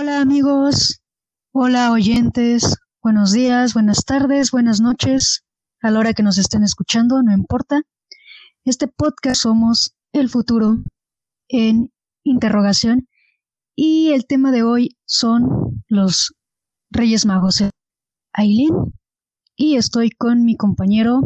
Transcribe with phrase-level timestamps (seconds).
[0.00, 1.02] Hola amigos,
[1.52, 5.44] hola oyentes, buenos días, buenas tardes, buenas noches,
[5.82, 7.82] a la hora que nos estén escuchando, no importa.
[8.64, 10.78] Este podcast somos el futuro
[11.48, 11.92] en
[12.24, 13.08] interrogación
[13.76, 16.32] y el tema de hoy son los
[16.90, 17.62] Reyes Magos.
[18.32, 18.94] Aileen
[19.54, 21.20] y estoy con mi compañero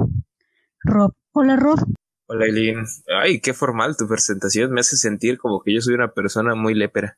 [0.80, 1.12] Rob.
[1.30, 1.78] Hola Rob.
[2.26, 2.84] Hola Aileen.
[3.22, 4.72] Ay, qué formal tu presentación.
[4.72, 7.16] Me hace sentir como que yo soy una persona muy lépera.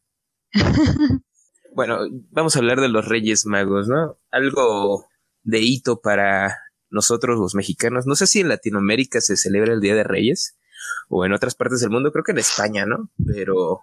[1.77, 1.98] bueno,
[2.30, 4.19] vamos a hablar de los Reyes Magos, ¿no?
[4.30, 5.05] Algo
[5.43, 6.57] de hito para
[6.89, 8.07] nosotros los mexicanos.
[8.07, 10.57] No sé si en Latinoamérica se celebra el Día de Reyes
[11.11, 12.12] o en otras partes del mundo.
[12.12, 13.11] Creo que en España, ¿no?
[13.27, 13.83] Pero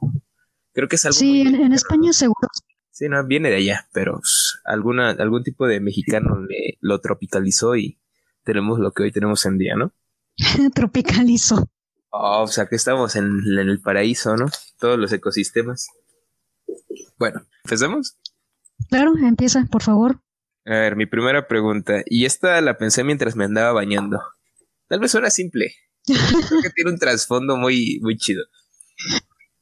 [0.73, 1.13] creo que es algo.
[1.13, 2.49] Sí, en, España seguro.
[2.89, 7.75] Sí, no, viene de allá, pero pues, alguna, algún tipo de mexicano le, lo tropicalizó
[7.75, 7.99] y
[8.43, 9.93] tenemos lo que hoy tenemos en día, ¿no?
[10.73, 11.69] tropicalizó.
[12.09, 14.47] Oh, o sea que estamos en, en el paraíso, ¿no?
[14.79, 15.89] Todos los ecosistemas.
[17.17, 18.17] Bueno, ¿empecemos?
[18.89, 20.19] Claro, empieza, por favor.
[20.65, 24.21] A ver, mi primera pregunta, y esta la pensé mientras me andaba bañando.
[24.87, 25.75] Tal vez suena simple.
[26.05, 28.43] Creo que tiene un trasfondo muy, muy chido.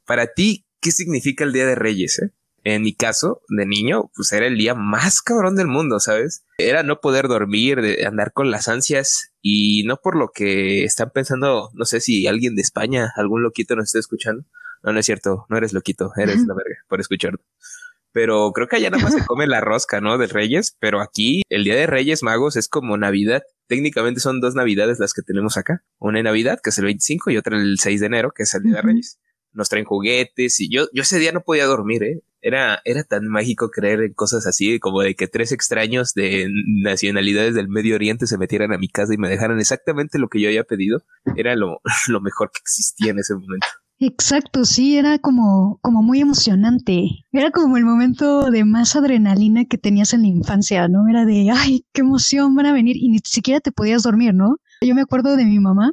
[0.06, 2.20] Para ti, ¿qué significa el Día de Reyes?
[2.20, 2.32] Eh?
[2.64, 6.44] En mi caso, de niño, pues era el día más cabrón del mundo, ¿sabes?
[6.60, 11.10] Era no poder dormir, de andar con las ansias y no por lo que están
[11.10, 14.46] pensando, no sé si alguien de España, algún loquito nos está escuchando.
[14.84, 17.40] No, no es cierto, no eres loquito, eres la verga por escucharlo.
[18.14, 20.18] Pero creo que allá nada más se come la rosca, ¿no?
[20.18, 23.44] De Reyes, pero aquí el Día de Reyes Magos es como Navidad.
[23.68, 25.84] Técnicamente son dos Navidades las que tenemos acá.
[25.98, 28.54] Una en Navidad, que es el 25, y otra el 6 de enero, que es
[28.54, 29.20] el Día de Reyes.
[29.54, 32.22] Nos traen juguetes y yo, yo ese día no podía dormir, ¿eh?
[32.42, 36.50] Era, era tan mágico creer en cosas así, como de que tres extraños de
[36.84, 40.42] nacionalidades del Medio Oriente se metieran a mi casa y me dejaran exactamente lo que
[40.42, 41.04] yo había pedido.
[41.36, 43.68] Era lo, lo mejor que existía en ese momento.
[44.04, 47.24] Exacto, sí, era como, como muy emocionante.
[47.32, 51.08] Era como el momento de más adrenalina que tenías en la infancia, ¿no?
[51.08, 54.56] Era de, ay, qué emoción van a venir y ni siquiera te podías dormir, ¿no?
[54.82, 55.92] Yo me acuerdo de mi mamá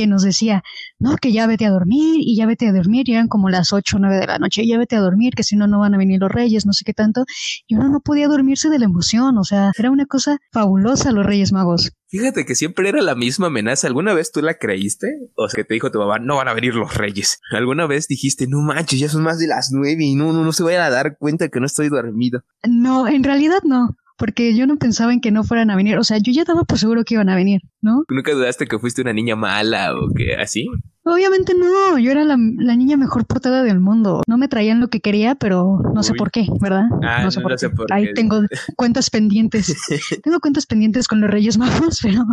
[0.00, 0.62] que nos decía,
[0.98, 3.74] no, que ya vete a dormir y ya vete a dormir, y eran como las
[3.74, 5.92] 8 o 9 de la noche, ya vete a dormir, que si no, no van
[5.92, 7.26] a venir los reyes, no sé qué tanto,
[7.66, 11.26] y uno no podía dormirse de la emoción, o sea, era una cosa fabulosa los
[11.26, 11.92] reyes magos.
[12.08, 13.86] Fíjate que siempre era la misma amenaza.
[13.86, 15.06] ¿Alguna vez tú la creíste?
[15.36, 17.38] O sea, que te dijo tu mamá, no van a venir los reyes.
[17.52, 20.52] ¿Alguna vez dijiste, no manches, ya son más de las nueve y no, no, no
[20.52, 22.42] se vayan a dar cuenta que no estoy dormido?
[22.66, 25.96] No, en realidad no porque yo no pensaba en que no fueran a venir.
[25.96, 28.04] O sea, yo ya daba por seguro que iban a venir, ¿no?
[28.10, 30.68] ¿Nunca dudaste que fuiste una niña mala o que así?
[31.04, 34.20] Obviamente no, yo era la, niña mejor portada del mundo.
[34.26, 36.82] No me traían lo que quería, pero no sé por qué, ¿verdad?
[37.02, 37.70] Ah, no sé, por, qué.
[37.88, 38.42] Ahí tengo
[38.76, 39.74] cuentas pendientes.
[40.22, 42.26] tengo cuentas pendientes con los Reyes Magos, pero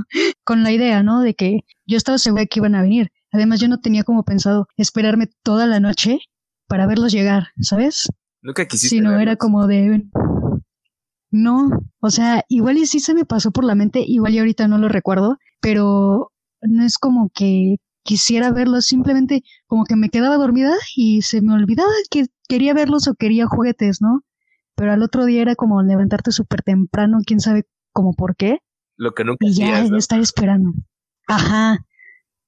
[0.43, 1.21] con la idea, ¿no?
[1.21, 3.11] De que yo estaba segura que iban a venir.
[3.31, 6.19] Además, yo no tenía como pensado esperarme toda la noche
[6.67, 8.09] para verlos llegar, ¿sabes?
[8.41, 8.97] Nunca quisiste.
[8.97, 10.03] Sí, no, era como de
[11.37, 14.67] no, o sea, igual y sí se me pasó por la mente, igual y ahorita
[14.67, 16.31] no lo recuerdo, pero
[16.61, 21.53] no es como que quisiera verlos, simplemente como que me quedaba dormida y se me
[21.53, 24.23] olvidaba que quería verlos o quería juguetes, ¿no?
[24.75, 28.59] Pero al otro día era como levantarte súper temprano, quién sabe cómo por qué.
[28.95, 30.71] Lo que nunca Y ya, estar esperando.
[31.27, 31.85] Ajá.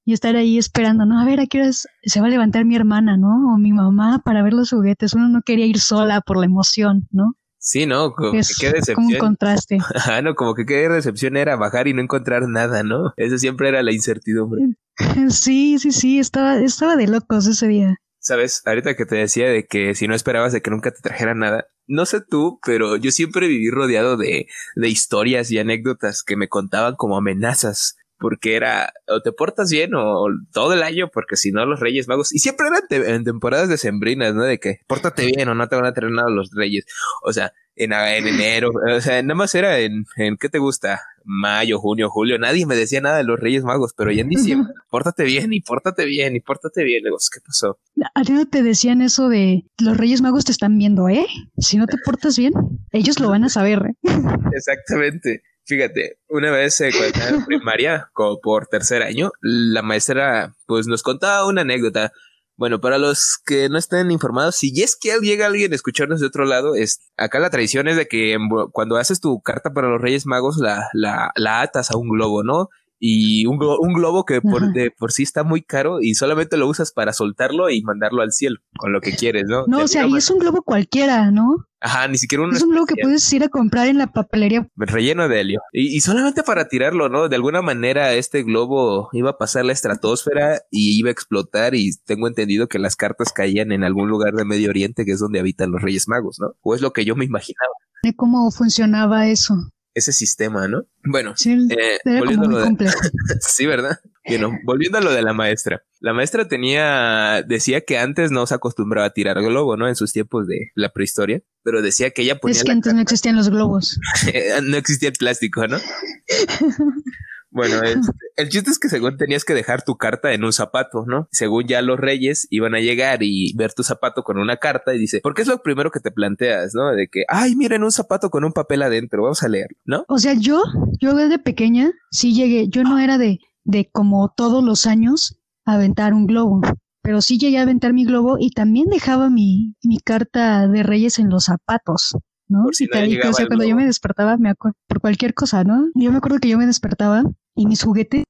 [0.05, 1.19] Y estar ahí esperando, ¿no?
[1.19, 3.53] A ver, ¿a qué hora se va a levantar mi hermana, ¿no?
[3.53, 5.13] O mi mamá para ver los juguetes.
[5.13, 7.35] Uno no quería ir sola por la emoción, ¿no?
[7.59, 8.13] Sí, ¿no?
[8.13, 8.95] Como que qué decepción.
[8.95, 9.77] Como un contraste.
[10.05, 13.13] Ah, no, como que qué decepción era bajar y no encontrar nada, ¿no?
[13.17, 14.61] Eso siempre era la incertidumbre.
[15.29, 17.95] Sí, sí, sí, estaba, estaba de locos ese día.
[18.19, 21.35] Sabes, ahorita que te decía de que si no esperabas de que nunca te trajera
[21.35, 26.35] nada, no sé tú, pero yo siempre viví rodeado de, de historias y anécdotas que
[26.35, 31.35] me contaban como amenazas porque era o te portas bien o, todo el año, porque
[31.35, 34.43] si no los Reyes Magos, y siempre eran en temporadas decembrinas, ¿no?
[34.43, 36.85] De que pórtate bien o no te van a traer nada los Reyes,
[37.23, 40.99] o sea, en, en enero, o sea, nada más era en, en, ¿qué te gusta?
[41.23, 44.73] Mayo, junio, julio, nadie me decía nada de los Reyes Magos, pero ya en diciembre,
[44.89, 47.79] pórtate bien y pórtate bien y pórtate bien, luego, ¿qué pasó?
[48.15, 51.25] A ti no te decían eso de los Reyes Magos te están viendo, ¿eh?
[51.57, 52.53] Si no te portas bien,
[52.91, 53.95] ellos lo van a saber, ¿eh?
[54.53, 55.43] Exactamente.
[55.69, 56.89] Fíjate, una vez eh,
[57.29, 62.11] en primaria, como por tercer año, la maestra pues nos contaba una anécdota.
[62.55, 66.25] Bueno, para los que no estén informados, si es que llega alguien a escucharnos de
[66.25, 68.35] otro lado, es acá la tradición es de que
[68.71, 72.43] cuando haces tu carta para los Reyes Magos la, la, la atas a un globo,
[72.43, 72.69] ¿no?
[72.99, 76.67] Y un, un globo que por, de, por sí está muy caro y solamente lo
[76.67, 79.65] usas para soltarlo y mandarlo al cielo con lo que quieres, ¿no?
[79.67, 81.65] No, o sea, y es un globo cualquiera, ¿no?
[81.81, 82.53] Ajá, ni siquiera un...
[82.53, 84.67] Es un globo que puedes ir a comprar en la papelería.
[84.75, 85.61] Relleno de helio.
[85.71, 87.29] Y, y, solamente para tirarlo, ¿no?
[87.29, 91.91] De alguna manera este globo iba a pasar la estratosfera y iba a explotar y
[92.05, 95.39] tengo entendido que las cartas caían en algún lugar de Medio Oriente que es donde
[95.39, 96.53] habitan los Reyes Magos, ¿no?
[96.61, 97.71] O es lo que yo me imaginaba.
[98.17, 99.55] Cómo funcionaba eso
[99.93, 100.83] ese sistema, ¿no?
[101.03, 102.89] Bueno, sí, eh, volviendo a lo de...
[103.41, 103.99] sí, ¿verdad?
[104.25, 105.83] Bueno, volviendo a lo de la maestra.
[105.99, 109.87] La maestra tenía, decía que antes no se acostumbraba a tirar globo, ¿no?
[109.87, 112.57] En sus tiempos de la prehistoria, pero decía que ella ponía...
[112.57, 113.99] Es que antes no existían los globos.
[114.63, 115.77] no existía el plástico, ¿no?
[117.51, 121.05] Bueno, este, el chiste es que según tenías que dejar tu carta en un zapato,
[121.05, 121.27] ¿no?
[121.31, 124.99] Según ya los reyes iban a llegar y ver tu zapato con una carta y
[124.99, 126.91] dice, porque es lo primero que te planteas, ¿no?
[126.91, 130.05] De que, ay, miren un zapato con un papel adentro, vamos a leerlo, ¿no?
[130.07, 130.61] O sea, yo,
[130.99, 136.13] yo desde pequeña sí llegué, yo no era de, de como todos los años aventar
[136.13, 136.61] un globo,
[137.01, 141.19] pero sí llegué a aventar mi globo y también dejaba mi, mi carta de reyes
[141.19, 142.15] en los zapatos.
[142.49, 142.65] ¿No?
[142.71, 145.89] Si o sea, cuando yo me despertaba, me acuerdo, por cualquier cosa, ¿no?
[145.95, 147.23] Yo me acuerdo que yo me despertaba
[147.55, 148.23] y mis juguetes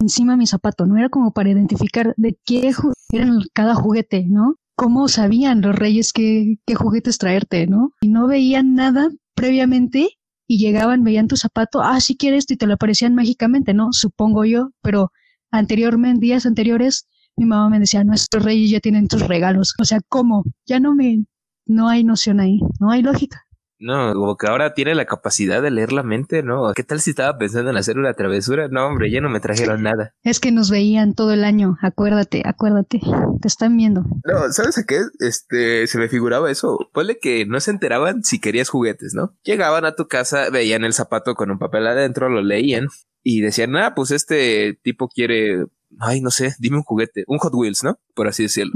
[0.00, 0.98] encima de mi zapato, ¿no?
[0.98, 2.72] Era como para identificar de qué
[3.12, 4.56] eran cada juguete, ¿no?
[4.76, 7.92] Cómo sabían los reyes qué, qué juguetes traerte, ¿no?
[8.00, 10.10] Y no veían nada previamente
[10.46, 13.92] y llegaban, veían tu zapato, ah, si quieres, y te lo aparecían mágicamente, ¿no?
[13.92, 15.12] Supongo yo, pero
[15.50, 19.74] anteriormente, días anteriores, mi mamá me decía, nuestros reyes ya tienen tus regalos.
[19.80, 20.44] O sea, ¿cómo?
[20.66, 21.24] Ya no me,
[21.66, 23.46] no hay noción ahí, no hay lógica.
[23.82, 26.72] No, como que ahora tiene la capacidad de leer la mente, ¿no?
[26.72, 28.68] ¿Qué tal si estaba pensando en hacer una travesura?
[28.68, 30.14] No, hombre, ya no me trajeron nada.
[30.22, 33.00] Es que nos veían todo el año, acuérdate, acuérdate,
[33.40, 34.02] te están viendo.
[34.24, 35.00] No, ¿sabes a qué?
[35.18, 36.78] Este, se me figuraba eso.
[36.92, 39.34] Ponle que no se enteraban si querías juguetes, ¿no?
[39.42, 42.86] Llegaban a tu casa, veían el zapato con un papel adentro, lo leían
[43.24, 45.66] y decían, ah, pues este tipo quiere,
[45.98, 47.98] ay, no sé, dime un juguete, un Hot Wheels, ¿no?
[48.14, 48.72] Por así decirlo.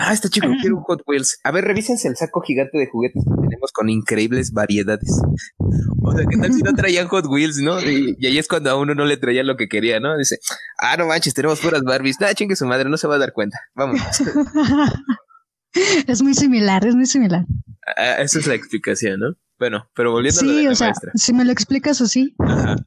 [0.00, 1.40] Ah, este chico quiere un Hot Wheels.
[1.42, 5.20] A ver, revísense el saco gigante de juguetes que tenemos con increíbles variedades.
[6.02, 7.80] O sea, ¿qué tal si no traían Hot Wheels, no?
[7.80, 10.16] Y, ahí es cuando a uno no le traía lo que quería, ¿no?
[10.16, 10.38] Dice,
[10.78, 12.20] ah, no manches, tenemos puras Barbies.
[12.20, 13.58] Nah, chingue su madre, no se va a dar cuenta.
[13.74, 14.00] Vamos.
[16.06, 17.44] es muy similar, es muy similar.
[17.96, 19.34] Ah, esa es la explicación, ¿no?
[19.58, 22.36] Bueno, pero volviendo a lo de la o sea, si me lo explicas así,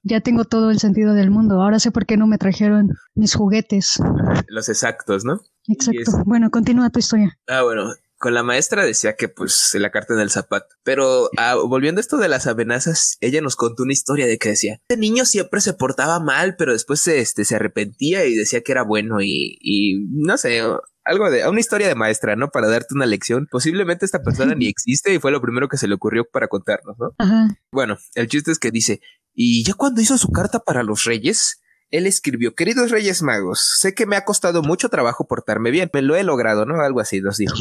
[0.04, 1.62] ya tengo todo el sentido del mundo.
[1.62, 4.00] Ahora sé por qué no me trajeron mis juguetes.
[4.48, 5.42] Los exactos, ¿no?
[5.68, 6.24] Exacto.
[6.26, 7.38] Bueno, continúa tu historia.
[7.48, 10.68] Ah, bueno, con la maestra decía que pues la carta en el zapato.
[10.84, 14.50] Pero ah, volviendo a esto de las amenazas, ella nos contó una historia de que
[14.50, 18.62] decía, este niño siempre se portaba mal, pero después se, este, se arrepentía y decía
[18.62, 20.62] que era bueno y, y no sé,
[21.04, 22.50] algo de una historia de maestra, ¿no?
[22.50, 23.48] Para darte una lección.
[23.50, 26.96] Posiblemente esta persona ni existe y fue lo primero que se le ocurrió para contarnos,
[27.00, 27.16] ¿no?
[27.18, 27.48] Ajá.
[27.72, 29.02] Bueno, el chiste es que dice,
[29.34, 31.60] y ya cuando hizo su carta para los reyes,
[31.92, 36.02] él escribió, queridos Reyes Magos, sé que me ha costado mucho trabajo portarme bien, me
[36.02, 36.82] lo he logrado, ¿no?
[36.82, 37.56] Algo así nos dijo.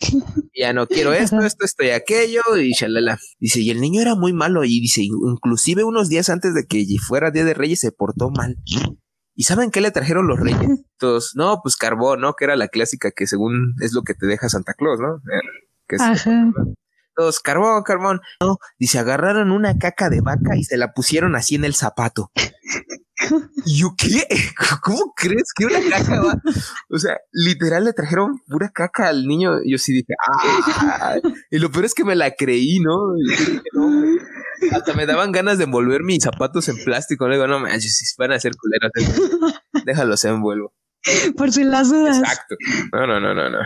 [0.54, 3.18] ya no quiero esto, esto, esto y aquello, y shalala.
[3.38, 6.84] Dice, y el niño era muy malo, y dice, inclusive unos días antes de que
[7.06, 8.56] fuera Día de Reyes se portó mal.
[9.36, 10.84] ¿Y saben qué le trajeron los reyes?
[10.98, 12.34] Todos, no, pues carbón, ¿no?
[12.34, 15.16] Que era la clásica que según es lo que te deja Santa Claus, ¿no?
[15.16, 15.40] Eh,
[15.88, 15.96] que
[17.16, 18.20] todos, carbón, carbón.
[18.40, 22.32] No, dice, agarraron una caca de vaca y se la pusieron así en el zapato.
[23.64, 24.26] ¿Y yo qué?
[24.82, 26.42] ¿Cómo crees que una caca va?
[26.90, 29.58] O sea, literal le trajeron pura caca al niño.
[29.64, 31.16] Yo sí dije, ¡ah!
[31.50, 32.96] Y lo peor es que me la creí, ¿no?
[34.72, 37.28] hasta me daban ganas de envolver mis zapatos en plástico.
[37.28, 38.90] Le digo, no manches, van a ser culeros,
[39.84, 40.72] déjalos envuelvo.
[41.36, 42.18] Por si las dudas.
[42.18, 42.56] Exacto.
[42.92, 43.58] No, no, no, no, no.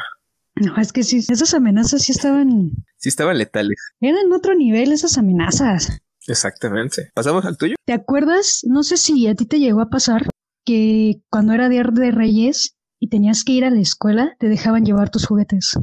[0.56, 2.72] No, es que sí, esas amenazas sí estaban.
[2.96, 3.78] Sí estaban letales.
[4.00, 6.00] Eran otro nivel esas amenazas.
[6.28, 7.10] Exactamente.
[7.14, 7.74] ¿Pasamos al tuyo?
[7.86, 8.60] ¿Te acuerdas?
[8.64, 10.28] No sé si a ti te llegó a pasar
[10.64, 14.84] que cuando era Día de Reyes y tenías que ir a la escuela, te dejaban
[14.84, 15.74] llevar tus juguetes.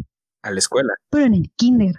[0.44, 0.94] ¿A la escuela?
[1.10, 1.96] Pero en el kinder.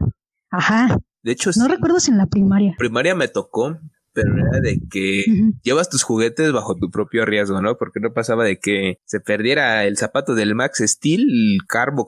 [0.51, 0.97] Ajá.
[1.23, 2.75] De hecho, no recuerdo si en la primaria.
[2.79, 3.77] Primaria me tocó,
[4.17, 5.25] pero era de que
[5.63, 7.77] llevas tus juguetes bajo tu propio riesgo, ¿no?
[7.77, 12.07] Porque no pasaba de que se perdiera el zapato del Max Steel, el Carbo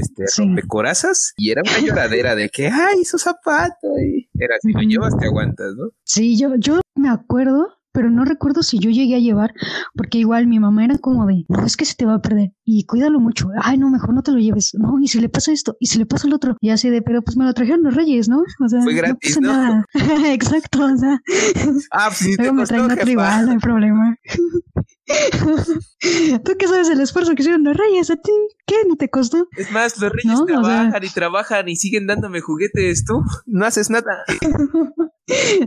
[0.00, 0.24] este,
[0.68, 5.16] corazas y era una lloradera de que, ay, su zapato, y era si lo llevas
[5.18, 5.90] te aguantas, ¿no?
[6.04, 9.52] Sí, yo, yo me acuerdo pero no recuerdo si yo llegué a llevar,
[9.96, 12.52] porque igual mi mamá era como de, no, es que se te va a perder
[12.64, 15.50] y cuídalo mucho, ay, no, mejor no te lo lleves, no, y si le pasa
[15.50, 17.82] esto, y si le pasa el otro, y así de, pero pues me lo trajeron
[17.82, 18.44] los reyes, ¿no?
[18.64, 19.84] O sea, Fue gratis, no, nada.
[20.32, 21.20] Exacto, o sea.
[21.90, 24.16] Ah, pues sí, te me traen otro igual, no hay problema.
[26.44, 28.10] ¿Tú qué sabes el esfuerzo que hicieron los reyes?
[28.10, 28.32] ¿A ti
[28.66, 28.76] qué?
[28.88, 29.48] ¿Ni te costó?
[29.56, 33.04] Es más, los reyes trabajan y trabajan y siguen dándome juguetes.
[33.04, 34.24] Tú no haces nada.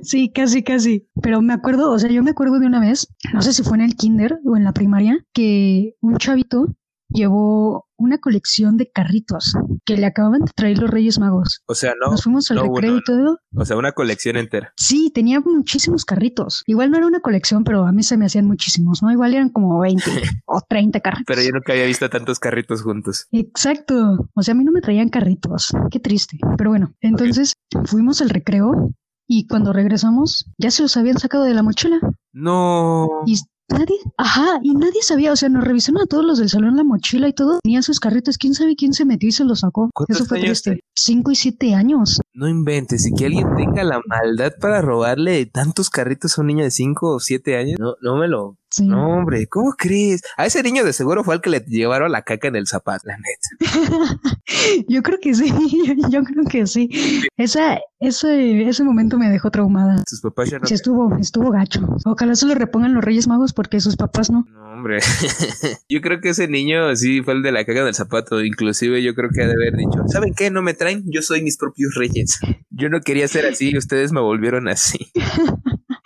[0.02, 1.08] Sí, casi, casi.
[1.22, 3.78] Pero me acuerdo, o sea, yo me acuerdo de una vez, no sé si fue
[3.78, 6.66] en el kinder o en la primaria, que un chavito
[7.14, 9.54] llevó una colección de carritos
[9.86, 11.62] que le acababan de traer los Reyes Magos.
[11.68, 12.12] O sea, no.
[12.12, 13.40] Nos fuimos al no, recreo y todo.
[13.56, 14.74] O sea, una colección entera.
[14.76, 16.64] Sí, tenía muchísimos carritos.
[16.66, 19.12] Igual no era una colección, pero a mí se me hacían muchísimos, ¿no?
[19.12, 20.04] Igual eran como 20
[20.46, 21.26] o 30 carritos.
[21.28, 23.28] Pero yo nunca había visto tantos carritos juntos.
[23.32, 24.30] Exacto.
[24.34, 25.72] O sea, a mí no me traían carritos.
[25.92, 26.38] Qué triste.
[26.58, 27.54] Pero bueno, entonces
[27.86, 28.92] fuimos al recreo
[29.28, 32.00] y cuando regresamos ya se los habían sacado de la mochila.
[32.34, 33.08] No.
[33.26, 33.38] Y
[33.72, 36.84] nadie, ajá, y nadie sabía, o sea, nos revisaron a todos los del salón la
[36.84, 39.90] mochila y todo, tenían sus carritos, quién sabe quién se metió y se los sacó.
[39.94, 40.82] ¿Cuántos Eso fue triste.
[40.96, 42.20] Cinco y siete años.
[42.34, 46.64] No inventes, y que alguien tenga la maldad para robarle tantos carritos a un niño
[46.64, 47.80] de 5 o 7 años.
[47.80, 48.58] No, no me lo.
[48.72, 48.88] Sí.
[48.88, 50.22] No, hombre, ¿cómo crees?
[50.38, 53.06] A ese niño de seguro fue al que le llevaron la caca en el zapato,
[53.06, 54.22] la neta.
[54.88, 55.52] Yo creo que sí,
[56.10, 56.90] yo creo que sí.
[57.38, 60.04] Esa, ese, ese momento me dejó traumada.
[60.08, 60.66] Sus papás ya no.
[60.66, 61.82] Sí, estuvo, estuvo gacho.
[62.06, 64.46] Ojalá se lo repongan los Reyes Magos porque sus papás no.
[64.52, 65.00] No, hombre.
[65.90, 68.44] yo creo que ese niño sí fue el de la caca del zapato.
[68.44, 70.52] Inclusive yo creo que ha de haber dicho, ¿saben qué?
[70.52, 72.40] No me traen, yo soy mis propios reyes.
[72.70, 75.12] Yo no quería ser así, ustedes me volvieron así.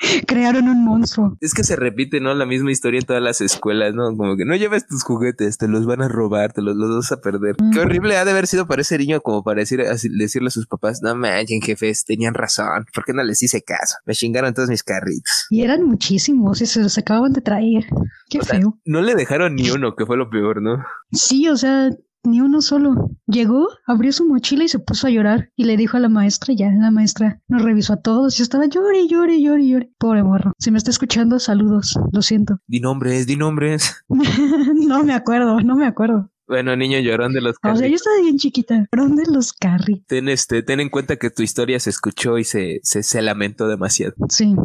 [0.27, 1.37] Crearon un monstruo.
[1.41, 2.33] Es que se repite, ¿no?
[2.33, 4.15] La misma historia en todas las escuelas, ¿no?
[4.15, 7.11] Como que no lleves tus juguetes, te los van a robar, te los, los vas
[7.11, 7.55] a perder.
[7.61, 7.71] Mm.
[7.71, 10.51] Qué horrible ha de haber sido para ese niño como para decir, así- decirle a
[10.51, 13.95] sus papás, no manchen, jefes, tenían razón, ¿por qué no les hice caso?
[14.05, 15.45] Me chingaron todos mis carritos.
[15.49, 17.85] Y eran muchísimos y se los acababan de traer.
[18.29, 18.79] Qué O sea, feo.
[18.85, 20.83] No le dejaron ni uno, que fue lo peor, ¿no?
[21.11, 21.89] Sí, o sea,
[22.25, 23.09] ni uno solo.
[23.27, 25.49] Llegó, abrió su mochila y se puso a llorar.
[25.55, 28.65] Y le dijo a la maestra, ya, la maestra nos revisó a todos y estaba
[28.65, 29.91] llore, llore, llore, llore.
[29.97, 30.53] Pobre morro.
[30.59, 31.97] Si me está escuchando, saludos.
[32.11, 32.59] Lo siento.
[32.67, 34.03] Di nombres, di nombres.
[34.09, 36.29] no me acuerdo, no me acuerdo.
[36.47, 38.01] Bueno, niño llorón de los O sea, yo carritos.
[38.01, 38.85] estaba bien chiquita.
[38.95, 40.05] ¿Dónde los carritos?
[40.05, 43.67] Ten, este, ten en cuenta que tu historia se escuchó y se, se, se lamentó
[43.67, 44.13] demasiado.
[44.29, 44.55] Sí,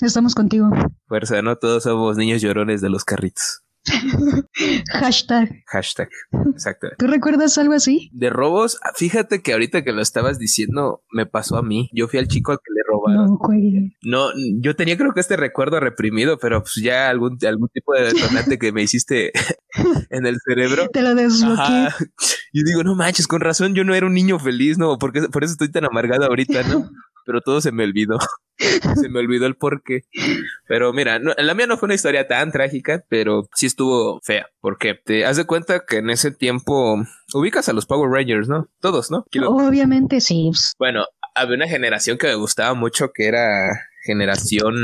[0.00, 0.70] estamos contigo.
[1.06, 1.54] Fuerza, ¿no?
[1.56, 3.62] Todos somos niños llorones de los carritos.
[4.92, 5.62] Hashtag.
[5.66, 6.08] Hashtag.
[6.52, 6.88] Exacto.
[6.98, 8.10] ¿Tú recuerdas algo así?
[8.12, 11.88] De robos, fíjate que ahorita que lo estabas diciendo, me pasó a mí.
[11.92, 13.38] Yo fui al chico al que le robaron.
[14.02, 14.30] No.
[14.30, 18.12] No, yo tenía creo que este recuerdo reprimido, pero pues ya algún, algún tipo de
[18.12, 19.32] detonante que me hiciste
[20.10, 20.88] en el cerebro.
[20.92, 21.86] Te lo desbloqueé.
[21.86, 21.96] Ajá.
[22.52, 24.98] Y digo, no manches, con razón yo no era un niño feliz, ¿no?
[24.98, 26.90] Porque por eso estoy tan amargado ahorita, ¿no?
[27.30, 28.18] Pero todo se me olvidó.
[29.00, 30.00] se me olvidó el porqué.
[30.66, 34.48] Pero mira, no, la mía no fue una historia tan trágica, pero sí estuvo fea.
[34.60, 37.00] Porque te has de cuenta que en ese tiempo
[37.32, 38.68] ubicas a los Power Rangers, ¿no?
[38.80, 39.24] Todos, ¿no?
[39.46, 40.50] Obviamente sí.
[40.76, 41.04] Bueno,
[41.36, 43.70] había una generación que me gustaba mucho que era
[44.10, 44.74] generación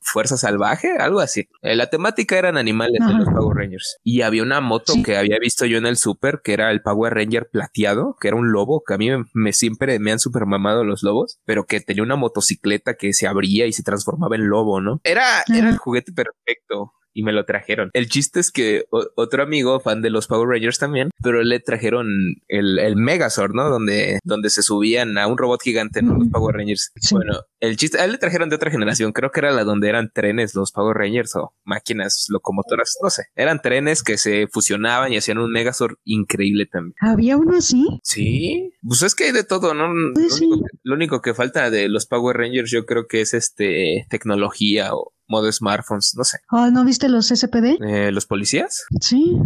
[0.00, 1.48] Fuerza Salvaje, algo así.
[1.62, 3.18] Eh, la temática eran animales de Ajá.
[3.18, 3.98] los Power Rangers.
[4.02, 5.02] Y había una moto Sí.
[5.02, 8.36] que había visto yo en el súper, que era el Power Ranger plateado, que era
[8.36, 11.64] un lobo, que a mí me, me siempre me han super mamado los lobos, pero
[11.66, 15.00] que tenía una motocicleta que se abría y se transformaba en lobo, ¿no?
[15.04, 16.92] Era, era el juguete perfecto.
[17.18, 17.90] Y me lo trajeron.
[17.94, 22.06] El chiste es que otro amigo, fan de los Power Rangers también, pero le trajeron
[22.46, 23.68] el, el Megazord, ¿no?
[23.68, 26.14] Donde, donde se subían a un robot gigante, ¿no?
[26.14, 26.28] Los.
[26.28, 26.92] Power Rangers.
[26.94, 27.16] Sí.
[27.16, 29.88] Bueno, el chiste, a él le trajeron de otra generación, creo que era la donde
[29.88, 33.24] eran trenes los Power Rangers o máquinas locomotoras, no sé.
[33.34, 36.94] Eran trenes que se fusionaban y hacían un Megazord increíble también.
[37.00, 37.84] ¿Había uno así?
[38.04, 39.88] Sí, pues es que hay de todo, ¿no?
[40.14, 40.44] Pues lo, sí.
[40.44, 44.06] único que, lo único que falta de los Power Rangers yo creo que es este
[44.08, 46.38] tecnología o modo smartphones, no sé.
[46.50, 47.78] Oh, ¿no viste los SPD?
[47.80, 48.84] Eh, ¿Los policías?
[49.00, 49.36] Sí.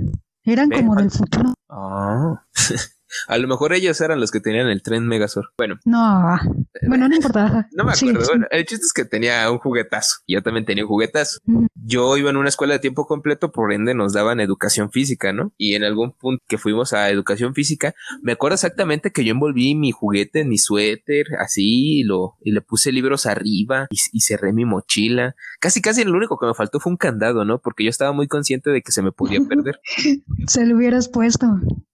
[0.45, 1.55] Eran como del futuro.
[1.69, 2.45] Ah.
[3.29, 5.47] A lo mejor ellos eran los que tenían el tren Megazord.
[5.57, 6.39] Bueno, No.
[6.89, 7.69] Bueno, no importa.
[7.73, 8.21] no me acuerdo.
[8.21, 8.27] sí.
[8.29, 10.21] Bueno, el chiste es que tenía un juguetazo.
[10.27, 11.39] Yo también tenía un juguetazo.
[11.75, 15.53] Yo iba en una escuela de tiempo completo, por ende nos daban educación física, ¿no?
[15.57, 19.75] Y en algún punto que fuimos a educación física, me acuerdo exactamente que yo envolví
[19.75, 24.21] mi juguete en mi suéter, así, y, lo, y le puse libros arriba y, y
[24.21, 25.35] cerré mi mochila.
[25.61, 27.59] Casi, casi lo único que me faltó fue un candado, ¿no?
[27.61, 29.81] Porque yo estaba muy consciente de que se me podía perder.
[30.47, 31.47] Se lo hubieras puesto.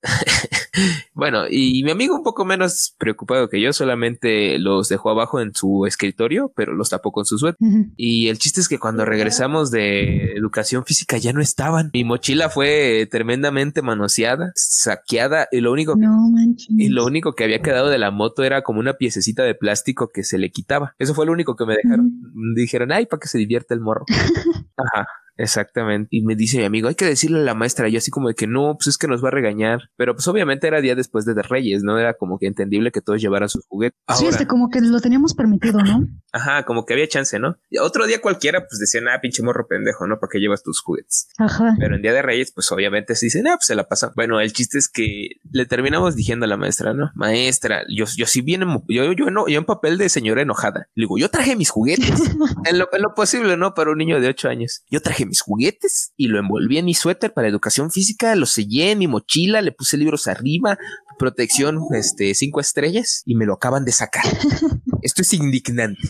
[1.19, 5.53] Bueno, y mi amigo un poco menos preocupado que yo, solamente los dejó abajo en
[5.53, 7.59] su escritorio, pero los tapó con su suéter.
[7.97, 11.91] Y el chiste es que cuando regresamos de educación física ya no estaban.
[11.93, 16.29] Mi mochila fue tremendamente manoseada, saqueada, y lo único que, No
[16.69, 20.11] y lo único que había quedado de la moto era como una piececita de plástico
[20.15, 20.95] que se le quitaba.
[21.01, 22.13] Eso fue lo único que me dejaron.
[22.55, 24.05] Dijeron, ay, para que se divierta el morro.
[24.77, 25.09] Ajá.
[25.39, 26.09] Exactamente.
[26.11, 27.89] Y me dice mi amigo, hay que decirle a la maestra.
[27.89, 29.91] Yo así como de que no, pues es que nos va a regañar.
[29.97, 31.97] Pero pues obviamente era día después de, Reyes, ¿no?
[31.97, 33.97] Era como que entendible que todos llevaran sus juguetes.
[34.17, 36.09] sí, este como que lo teníamos permitido, ¿no?
[36.33, 37.57] Ajá, como que había chance, ¿no?
[37.71, 40.19] Y otro día cualquiera, pues decían, ah, pinche morro pendejo, ¿no?
[40.19, 41.29] ¿Para qué llevas tus juguetes?
[41.39, 41.77] Ajá.
[41.79, 44.11] Pero en día de Reyes, pues obviamente se dicen, ah, pues se la pasan.
[44.17, 47.13] Bueno, el chiste es que le terminamos diciendo a la maestra, ¿no?
[47.15, 50.89] Maestra, yo, yo sí viene, yo, yo, no, yo en papel de señora enojada.
[50.95, 52.21] Le digo, yo traje mis juguetes.
[52.65, 53.75] en, lo, en lo posible, ¿no?
[53.75, 54.83] Para un niño de ocho años.
[54.91, 58.93] Yo traje mis juguetes y lo envolví en mi suéter para educación física, lo sellé
[58.93, 60.79] en mi mochila, le puse libros arriba,
[61.19, 64.25] protección, este, cinco estrellas y me lo acaban de sacar.
[65.03, 66.09] Esto es indignante.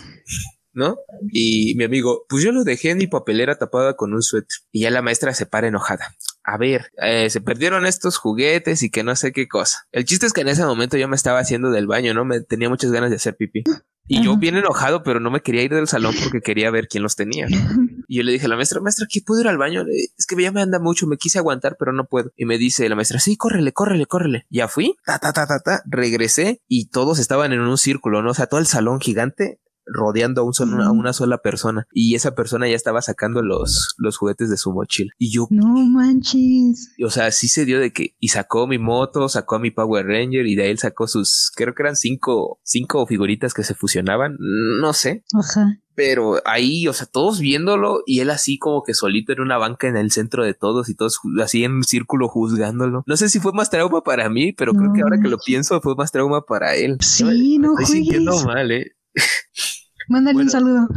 [0.79, 0.97] ¿no?
[1.33, 4.59] Y mi amigo, pues yo lo dejé en mi papelera tapada con un suéter.
[4.71, 6.15] Y ya la maestra se para enojada.
[6.45, 9.87] A ver, eh, se perdieron estos juguetes y que no sé qué cosa.
[9.91, 12.25] El chiste es que en ese momento yo me estaba haciendo del baño, ¿no?
[12.25, 13.65] Me tenía muchas ganas de hacer pipí.
[14.09, 17.03] Y yo bien enojado, pero no me quería ir del salón porque quería ver quién
[17.03, 17.47] los tenía.
[18.11, 19.85] Y yo le dije a la maestra, maestra, ¿qué puedo ir al baño?
[20.17, 22.33] Es que ya me anda mucho, me quise aguantar, pero no puedo.
[22.39, 24.47] Y me dice la maestra, sí, córrele, córrele, córrele.
[24.49, 28.31] Ya fui, ta, ta, ta, ta, ta, regresé y todos estaban en un círculo, ¿no?
[28.31, 29.61] O sea, todo el salón gigante
[29.93, 33.95] rodeando a, un solo, a una sola persona y esa persona ya estaba sacando los,
[33.99, 35.13] los juguetes de su mochila.
[35.19, 36.95] Y yo no manches.
[37.05, 40.07] o sea sí se dio de que y sacó mi moto sacó a mi Power
[40.07, 43.75] Ranger y de ahí él sacó sus creo que eran cinco cinco figuritas que se
[43.75, 45.25] fusionaban no sé.
[45.35, 45.79] Ajá.
[45.95, 49.89] Pero ahí, o sea, todos viéndolo y él así como que solito en una banca
[49.89, 53.03] en el centro de todos y todos así en círculo juzgándolo.
[53.07, 55.81] No sé si fue más trauma para mí, pero creo que ahora que lo pienso
[55.81, 56.99] fue más trauma para él.
[57.01, 58.93] Sí, no, estoy sintiendo mal, eh.
[60.09, 60.89] Mándale un saludo.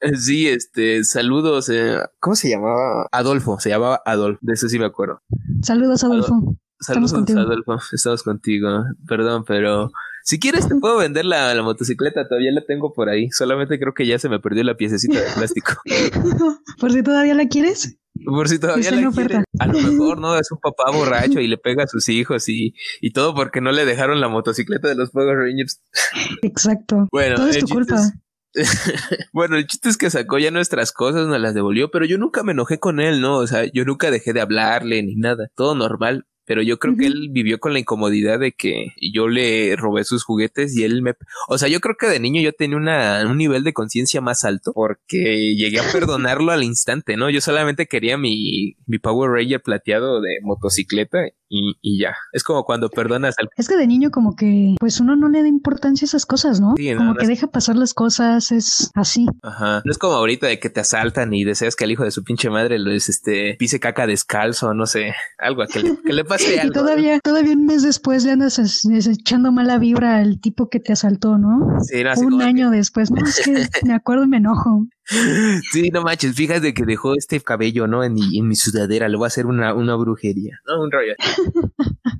[0.00, 1.68] Eh, sí, este, saludos.
[1.68, 3.06] Eh, ¿Cómo se llamaba?
[3.12, 5.20] Adolfo, se llamaba Adolfo, de eso sí me acuerdo.
[5.62, 6.56] Saludos, Adolfo.
[6.80, 7.78] saludos, Adolfo.
[7.92, 8.84] Estamos contigo.
[9.06, 9.90] Perdón, pero
[10.24, 13.30] si quieres te puedo vender la, la, motocicleta, todavía la tengo por ahí.
[13.30, 15.72] Solamente creo que ya se me perdió la piececita de plástico.
[16.80, 17.98] ¿Por si todavía la quieres?
[18.24, 19.44] Por si todavía la quieres.
[19.58, 22.74] A lo mejor no, es un papá borracho y le pega a sus hijos y,
[23.00, 25.82] y todo porque no le dejaron la motocicleta de los Power Rangers.
[26.42, 27.08] Exacto.
[27.12, 27.96] Bueno, todo es tu culpa.
[29.32, 32.42] bueno, el chiste es que sacó ya nuestras cosas, nos las devolvió, pero yo nunca
[32.42, 33.38] me enojé con él, ¿no?
[33.38, 36.26] O sea, yo nunca dejé de hablarle ni nada, todo normal.
[36.46, 40.24] Pero yo creo que él vivió con la incomodidad de que yo le robé sus
[40.24, 41.12] juguetes y él me...
[41.48, 44.44] O sea, yo creo que de niño yo tenía una, un nivel de conciencia más
[44.44, 47.30] alto porque llegué a perdonarlo al instante, ¿no?
[47.30, 52.14] Yo solamente quería mi, mi Power Ranger plateado de motocicleta y, y, ya.
[52.32, 53.50] Es como cuando perdonas al...
[53.56, 56.60] Es que de niño como que pues uno no le da importancia a esas cosas,
[56.60, 56.74] ¿no?
[56.96, 59.26] como que deja pasar las cosas, es así.
[59.42, 59.82] Ajá.
[59.84, 62.22] No es como ahorita de que te asaltan y deseas que al hijo de su
[62.22, 66.58] pinche madre les este, pise caca descalzo, no sé, algo, que le, que le pase
[66.60, 66.70] algo.
[66.70, 70.92] y todavía, todavía un mes después le andas echando mala vibra al tipo que te
[70.92, 71.80] asaltó, ¿no?
[71.82, 73.50] Sí, no, Un año después, no, es que
[73.86, 74.86] me acuerdo y me enojo.
[75.72, 78.04] Sí, no manches, fíjate que dejó este cabello, ¿no?
[78.04, 80.82] En mi, en mi sudadera, le voy a hacer una, una brujería, ¿no?
[80.82, 81.14] Un rollo.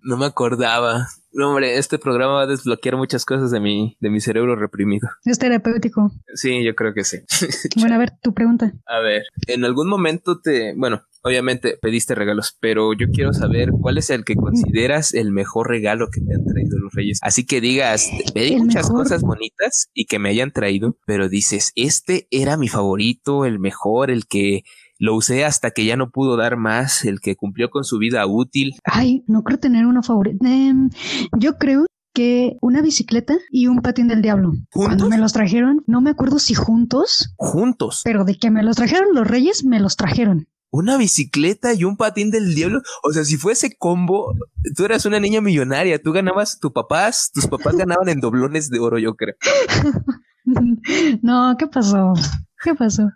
[0.03, 1.09] No me acordaba.
[1.33, 5.09] No, hombre, este programa va a desbloquear muchas cosas de mi, de mi cerebro reprimido.
[5.25, 6.11] Es terapéutico.
[6.35, 7.19] Sí, yo creo que sí.
[7.81, 8.73] Bueno, a ver, tu pregunta.
[8.87, 13.99] A ver, en algún momento te, bueno, obviamente pediste regalos, pero yo quiero saber cuál
[13.99, 17.19] es el que consideras el mejor regalo que te han traído los reyes.
[17.23, 22.27] Así que digas, pedí muchas cosas bonitas y que me hayan traído, pero dices, este
[22.31, 24.63] era mi favorito, el mejor, el que
[25.01, 28.25] lo usé hasta que ya no pudo dar más, el que cumplió con su vida
[28.27, 28.75] útil.
[28.85, 30.45] Ay, no creo tener uno favorito.
[30.45, 30.91] Em,
[31.39, 34.53] yo creo que una bicicleta y un patín del diablo.
[34.71, 37.33] Cuando me los trajeron, no me acuerdo si juntos.
[37.37, 38.03] Juntos.
[38.05, 41.97] Pero de que me los trajeron los reyes, me los trajeron una bicicleta y un
[41.97, 42.83] patín del diablo.
[43.03, 44.35] O sea, si fuese combo,
[44.77, 48.79] tú eras una niña millonaria, tú ganabas, tus papás, tus papás ganaban en doblones de
[48.79, 49.35] oro, yo creo.
[51.23, 52.13] no, ¿qué pasó?
[52.63, 53.11] ¿Qué pasó?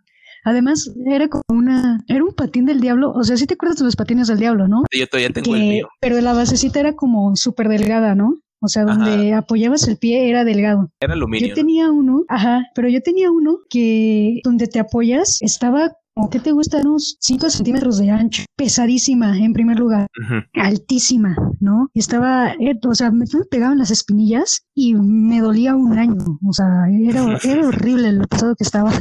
[0.44, 3.12] Además, era como una, era un patín del diablo.
[3.12, 4.84] O sea, sí te acuerdas de los patines del diablo, ¿no?
[4.92, 5.88] Yo todavía tengo el mío.
[6.00, 8.40] Pero la basecita era como súper delgada, ¿no?
[8.60, 10.88] O sea, donde apoyabas el pie era delgado.
[10.98, 11.48] Era aluminio.
[11.48, 15.92] Yo tenía uno, ajá, pero yo tenía uno que donde te apoyas estaba
[16.30, 20.06] que te gusta unos 5 centímetros de ancho, pesadísima en primer lugar,
[20.54, 21.90] altísima, ¿no?
[21.94, 26.66] Estaba, eh, o sea, me pegaban las espinillas y me dolía un año, o sea,
[26.90, 28.92] era, era horrible lo pesado que estaba.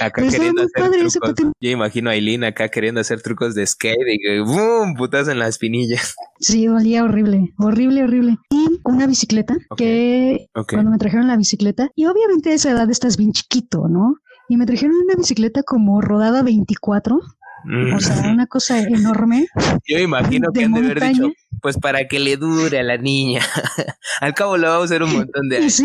[0.00, 1.52] Acá queriendo hacer trucos.
[1.60, 4.94] Yo imagino a Aileen acá queriendo hacer trucos de skate y ¡boom!
[4.94, 6.14] putas en las espinillas.
[6.40, 8.38] Sí, dolía horrible, horrible, horrible.
[8.50, 13.16] Y una bicicleta que cuando me trajeron la bicicleta, y obviamente a esa edad estás
[13.16, 14.14] bien chiquito, ¿no?
[14.48, 17.20] Y me trajeron una bicicleta como rodada 24.
[17.64, 17.94] Mm.
[17.94, 19.48] O sea, una cosa enorme.
[19.86, 23.40] Yo imagino que han de haber dicho, pues para que le dure a la niña.
[24.20, 25.82] Al cabo la va a usar un montón de años.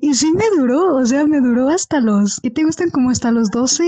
[0.00, 2.90] Y sí, me duró, o sea, me duró hasta los, ¿qué te gustan?
[2.90, 3.84] Como hasta los 12,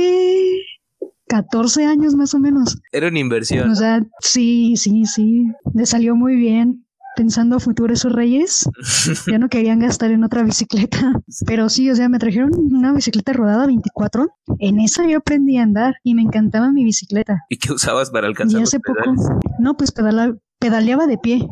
[1.29, 2.79] 14 años más o menos.
[2.93, 3.71] Era una inversión.
[3.71, 5.47] O sea, sí, sí, sí.
[5.75, 6.84] Le salió muy bien
[7.17, 8.69] pensando a futuro esos reyes,
[9.31, 11.13] ya no querían gastar en otra bicicleta.
[11.47, 14.29] Pero sí, o sea, me trajeron una bicicleta rodada 24.
[14.59, 17.45] En esa yo aprendí a andar y me encantaba mi bicicleta.
[17.49, 18.61] ¿Y qué usabas para alcanzar?
[18.61, 19.15] Y hace poco,
[19.59, 19.93] no, pues
[20.59, 21.47] pedaleaba de pie.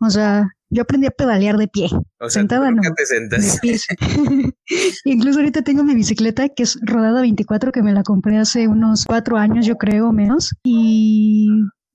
[0.00, 1.88] O sea, yo aprendí a pedalear de pie.
[2.20, 2.80] O sea, sentada no.
[2.96, 3.60] Te sentas.
[5.04, 9.04] Incluso ahorita tengo mi bicicleta que es rodada 24 que me la compré hace unos
[9.04, 10.54] cuatro años, yo creo, menos.
[10.62, 11.49] Y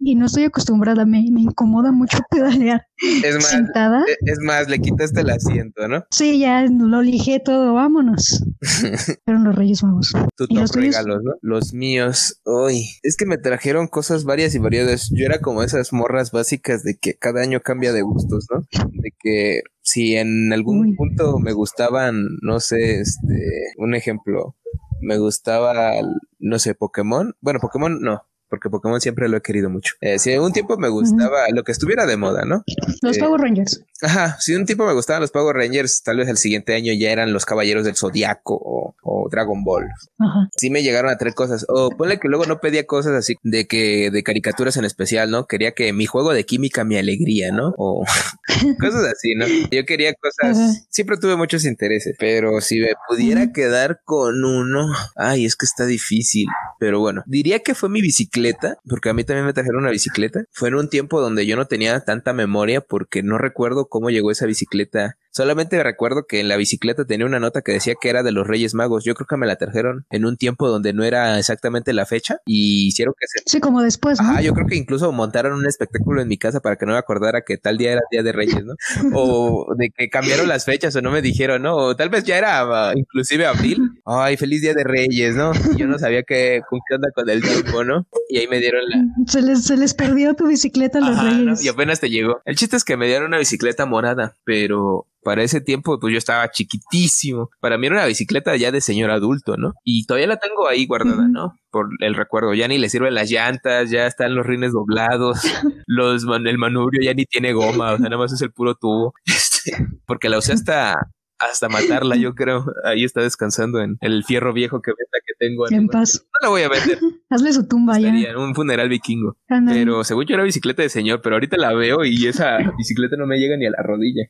[0.06, 2.86] y no estoy acostumbrada, me, me incomoda mucho pedalear
[3.24, 4.04] es más, sentada.
[4.08, 6.06] E, es más, le quitaste el asiento, ¿no?
[6.12, 8.44] Sí, ya lo lijé todo, vámonos.
[9.26, 10.13] Fueron los Reyes Magos.
[10.48, 11.34] ¿Y los regalos, ¿no?
[11.41, 15.10] Los míos, uy, es que me trajeron cosas varias y variadas.
[15.12, 18.62] Yo era como esas morras básicas de que cada año cambia de gustos, ¿no?
[18.91, 24.56] De que si en algún punto me gustaban, no sé, este, un ejemplo,
[25.02, 25.94] me gustaba,
[26.39, 27.34] no sé, Pokémon.
[27.41, 29.94] Bueno, Pokémon no, porque Pokémon siempre lo he querido mucho.
[30.02, 32.64] Eh, si un tiempo me gustaba lo que estuviera de moda, ¿no?
[33.02, 33.84] Los eh, Power Rangers.
[34.02, 37.12] Ajá, si un tiempo me gustaban los Power Rangers, tal vez el siguiente año ya
[37.12, 38.96] eran los Caballeros del Zodiaco o,
[39.32, 39.86] Dragon Ball.
[40.20, 40.50] Ajá.
[40.56, 41.66] Sí me llegaron a traer cosas.
[41.68, 45.48] O ponle que luego no pedía cosas así de que de caricaturas en especial, ¿no?
[45.48, 47.74] Quería que mi juego de química mi alegría, ¿no?
[47.78, 48.06] O
[48.80, 49.48] cosas así, ¿no?
[49.72, 50.86] Yo quería cosas.
[50.90, 55.86] Siempre tuve muchos intereses, pero si me pudiera quedar con uno, ay, es que está
[55.86, 56.46] difícil.
[56.80, 60.46] Pero bueno, diría que fue mi bicicleta, porque a mí también me trajeron una bicicleta.
[60.52, 64.32] Fue en un tiempo donde yo no tenía tanta memoria porque no recuerdo cómo llegó
[64.32, 68.24] esa bicicleta Solamente recuerdo que en la bicicleta tenía una nota que decía que era
[68.24, 69.04] de los Reyes Magos.
[69.04, 72.38] Yo creo que me la trajeron en un tiempo donde no era exactamente la fecha
[72.45, 73.43] y hicieron que se...
[73.45, 74.21] Sí, como después.
[74.21, 74.39] ¿no?
[74.39, 77.41] yo creo que incluso montaron un espectáculo en mi casa para que no me acordara
[77.41, 78.76] que tal día era Día de Reyes, ¿no?
[79.13, 81.76] o de que cambiaron las fechas o no me dijeron, ¿no?
[81.76, 83.91] O tal vez ya era ah, inclusive abril.
[84.06, 85.52] Ay, feliz Día de Reyes, ¿no?
[85.76, 88.08] yo no sabía qué, con qué onda con el tiempo, ¿no?
[88.30, 89.04] Y ahí me dieron la...
[89.28, 91.65] Se les, se les perdió tu bicicleta a los Reyes.
[91.65, 92.41] Y apenas te llegó.
[92.45, 96.20] El chiste es que me dieron una bicicleta morada, pero para ese tiempo, pues yo
[96.20, 97.50] estaba chiquitísimo.
[97.60, 99.74] Para mí era una bicicleta ya de señor adulto, ¿no?
[99.84, 101.58] Y todavía la tengo ahí guardada, ¿no?
[101.72, 102.54] Por el recuerdo.
[102.54, 105.40] Ya ni le sirven las llantas, ya están los rines doblados,
[105.88, 109.16] los el manubrio ya ni tiene goma, o sea, nada más es el puro tubo.
[109.26, 112.65] Este, porque la usé hasta hasta matarla, yo creo.
[112.84, 115.69] Ahí está descansando en el fierro viejo que que tengo.
[115.69, 116.26] En paz.
[116.34, 117.00] No la voy a vender.
[117.30, 118.10] Hazle su tumba ya.
[118.10, 119.38] En un funeral vikingo.
[119.48, 123.26] Pero según yo era bicicleta de señor, pero ahorita la veo y esa bicicleta no
[123.26, 124.30] me llega ni a la rodilla.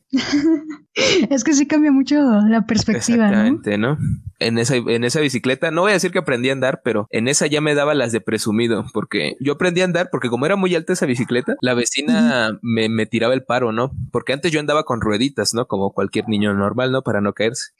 [1.30, 2.16] es que sí cambia mucho
[2.48, 3.28] la perspectiva.
[3.28, 3.98] Exactamente, ¿no?
[4.38, 7.28] En esa, en esa bicicleta, no voy a decir que aprendí a andar, pero en
[7.28, 10.56] esa ya me daba las de presumido, porque yo aprendí a andar porque como era
[10.56, 13.92] muy alta esa bicicleta, la vecina me, me tiraba el paro, ¿no?
[14.12, 15.66] Porque antes yo andaba con rueditas, ¿no?
[15.66, 17.02] Como cualquier niño normal, ¿no?
[17.02, 17.72] Para no caerse.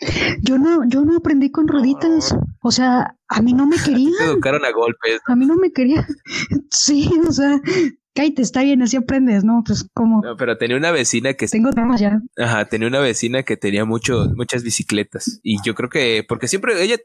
[0.42, 2.36] Yo no, yo no aprendí con rueditas.
[2.62, 4.10] O sea, a mí no me quería.
[4.18, 5.20] Me educaron a golpes.
[5.26, 6.06] A mí no me quería.
[6.70, 7.60] Sí, o sea,
[8.16, 9.62] cállate, está bien, así aprendes, ¿no?
[9.64, 10.22] Pues como...
[10.22, 11.46] No, pero tenía una vecina que...
[11.46, 12.20] Tengo temas ya.
[12.36, 15.38] Ajá, tenía una vecina que tenía mucho, muchas bicicletas.
[15.42, 16.96] Y yo creo que, porque siempre ella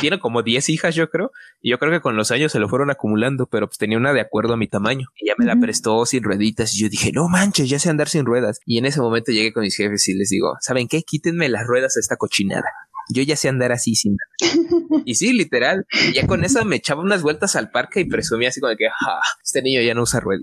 [0.00, 1.32] tiene como 10 hijas, yo creo.
[1.60, 4.12] Y yo creo que con los años se lo fueron acumulando, pero pues tenía una
[4.12, 5.08] de acuerdo a mi tamaño.
[5.16, 6.74] Y ella me la prestó sin rueditas.
[6.74, 8.60] Y yo dije, no manches, ya sé andar sin ruedas.
[8.64, 11.02] Y en ese momento llegué con mis jefes y les digo, ¿saben qué?
[11.02, 12.70] Quítenme las ruedas a esta cochinada
[13.10, 14.52] yo ya sé andar así sin nada.
[15.04, 15.86] Y sí, literal.
[16.14, 18.88] Ya con eso me echaba unas vueltas al parque y presumía así como de que,
[18.88, 20.42] ja, este niño ya no usa ruedas.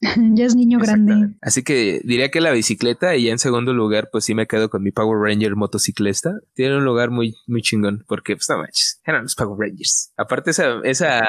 [0.34, 1.34] Ya es niño grande.
[1.40, 4.70] Así que diría que la bicicleta y ya en segundo lugar, pues sí me quedo
[4.70, 6.38] con mi Power Ranger motociclista.
[6.54, 10.12] Tiene un lugar muy, muy chingón porque, pues no manches, eran los Power Rangers.
[10.16, 11.20] Aparte esa, esa,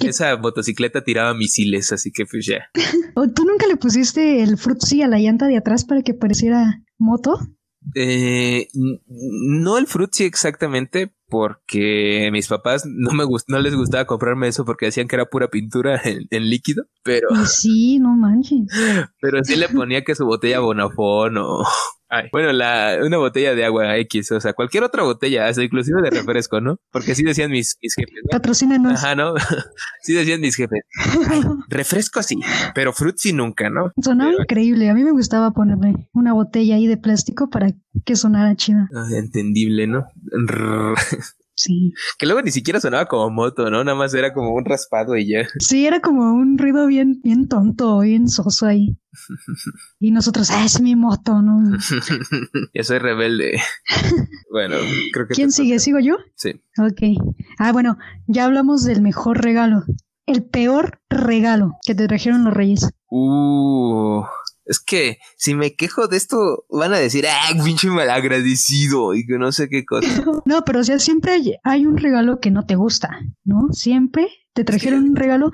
[0.00, 2.70] esa motocicleta tiraba misiles, así que pues ya.
[3.34, 7.38] ¿Tú nunca le pusiste el Fruitsy a la llanta de atrás para que pareciera moto?
[7.94, 8.68] Eh,
[9.06, 14.86] no el Fruitsy exactamente, porque mis papás no me no les gustaba comprarme eso porque
[14.86, 18.66] decían que era pura pintura en, líquido, pero sí, no manches.
[19.20, 21.64] Pero sí le ponía que su botella Bonafón o
[22.32, 26.10] bueno, la, una botella de agua X, o sea, cualquier otra botella, hasta inclusive de
[26.10, 26.78] refresco, ¿no?
[26.90, 28.78] Porque sí decían mis, mis jefes.
[28.80, 28.90] ¿no?
[28.90, 29.34] Ajá, ¿no?
[30.02, 30.80] sí decían mis jefes.
[31.68, 32.40] refresco sí,
[32.74, 33.92] pero sí nunca, ¿no?
[34.02, 34.88] Sonaba increíble.
[34.88, 37.72] A mí me gustaba ponerle una botella ahí de plástico para
[38.04, 38.88] que sonara chida.
[38.94, 40.06] Ah, entendible, ¿no?
[41.58, 41.92] Sí.
[42.18, 43.82] Que luego ni siquiera sonaba como moto, ¿no?
[43.82, 45.48] Nada más era como un raspado y ya.
[45.58, 48.96] Sí, era como un ruido bien, bien tonto, bien soso ahí.
[49.98, 51.76] y nosotros, ah, es mi moto, ¿no?
[52.74, 53.60] yo soy rebelde.
[54.52, 54.76] bueno,
[55.12, 55.34] creo que.
[55.34, 55.80] ¿Quién sigue?
[55.80, 56.16] ¿Sigo yo?
[56.36, 56.62] Sí.
[56.78, 57.20] Ok.
[57.58, 59.82] Ah, bueno, ya hablamos del mejor regalo.
[60.26, 62.88] El peor regalo que te trajeron los reyes.
[63.10, 64.22] Uh,
[64.68, 69.38] Es que si me quejo de esto, van a decir, ah, pinche malagradecido y que
[69.38, 70.08] no sé qué cosa.
[70.44, 73.68] No, pero o sea, siempre hay, hay un regalo que no te gusta, ¿no?
[73.72, 75.52] Siempre te trajeron un regalo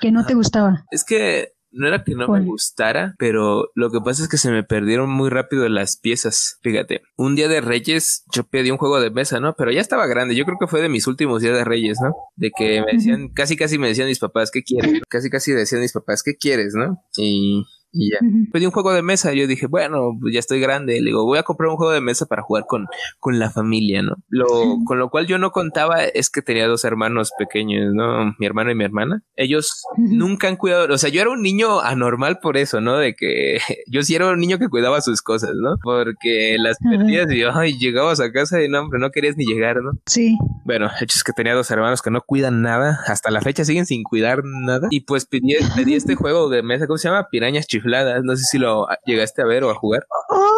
[0.00, 0.84] que no te gustaba.
[0.90, 4.50] Es que no era que no me gustara, pero lo que pasa es que se
[4.50, 6.58] me perdieron muy rápido las piezas.
[6.62, 9.54] Fíjate, un día de Reyes yo pedí un juego de mesa, ¿no?
[9.56, 10.34] Pero ya estaba grande.
[10.34, 12.14] Yo creo que fue de mis últimos días de Reyes, ¿no?
[12.34, 15.02] De que me decían, casi casi me decían mis papás, ¿qué quieres?
[15.08, 17.02] Casi casi decían mis papás, ¿qué quieres, no?
[17.16, 17.64] Y
[17.96, 18.18] y ya.
[18.52, 19.32] Pedí un juego de mesa.
[19.32, 21.00] Yo dije, bueno, pues ya estoy grande.
[21.00, 22.86] Le digo, voy a comprar un juego de mesa para jugar con,
[23.18, 24.16] con la familia, ¿no?
[24.28, 24.46] Lo,
[24.84, 28.34] con lo cual yo no contaba es que tenía dos hermanos pequeños, ¿no?
[28.38, 29.22] Mi hermano y mi hermana.
[29.34, 32.98] Ellos nunca han cuidado, o sea, yo era un niño anormal por eso, ¿no?
[32.98, 33.58] De que
[33.90, 35.76] yo sí era un niño que cuidaba sus cosas, ¿no?
[35.82, 39.76] Porque las perdías y ay, llegabas a casa y no, hombre, no querías ni llegar,
[39.82, 39.92] ¿no?
[40.06, 40.36] Sí.
[40.64, 43.00] Bueno, hecho es que tenía dos hermanos que no cuidan nada.
[43.06, 44.88] Hasta la fecha siguen sin cuidar nada.
[44.90, 47.28] Y pues pedí, pedí este juego de mesa, ¿cómo se llama?
[47.30, 47.85] Pirañas chifladas
[48.22, 50.06] no sé si lo llegaste a ver o a jugar.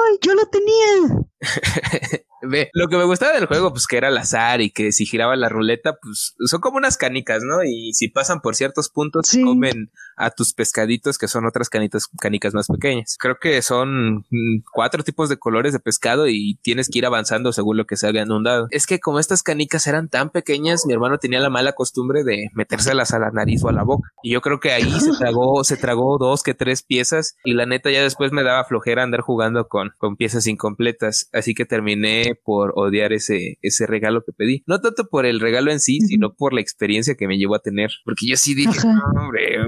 [0.09, 1.27] ¡Ay, yo lo tenía!
[2.43, 5.07] Ve, lo que me gustaba del juego, pues que era el azar y que si
[5.07, 7.65] giraba la ruleta, pues son como unas canicas, ¿no?
[7.65, 12.09] Y si pasan por ciertos puntos, se comen a tus pescaditos, que son otras canitas,
[12.21, 13.17] canicas más pequeñas.
[13.19, 17.53] Creo que son mm, cuatro tipos de colores de pescado y tienes que ir avanzando
[17.53, 18.69] según lo que se haga inundado.
[18.71, 22.51] Es que como estas canicas eran tan pequeñas, mi hermano tenía la mala costumbre de
[22.55, 24.11] metérselas a la nariz o a la boca.
[24.23, 27.67] Y yo creo que ahí se tragó, se tragó dos que tres piezas y la
[27.67, 31.29] neta ya después me daba flojera andar jugando con, con piezas incompletas.
[31.33, 34.63] Así que terminé por odiar ese, ese regalo que pedí.
[34.67, 37.61] No tanto por el regalo en sí, sino por la experiencia que me llevó a
[37.61, 37.91] tener.
[38.05, 38.71] Porque yo sí dije,
[39.17, 39.59] hombre,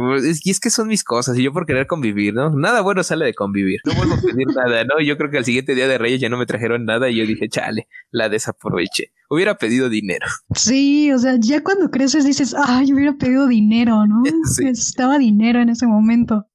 [0.43, 2.51] y es que son mis cosas y yo por querer convivir, ¿no?
[2.51, 3.81] Nada bueno sale de convivir.
[3.85, 5.03] No vuelvo a pedir nada, ¿no?
[5.05, 7.27] Yo creo que al siguiente día de Reyes ya no me trajeron nada y yo
[7.27, 9.13] dije, chale, la desaproveché.
[9.29, 10.27] Hubiera pedido dinero.
[10.55, 14.23] Sí, o sea, ya cuando creces dices, ay, hubiera pedido dinero, ¿no?
[14.63, 16.47] Necesitaba dinero en ese momento.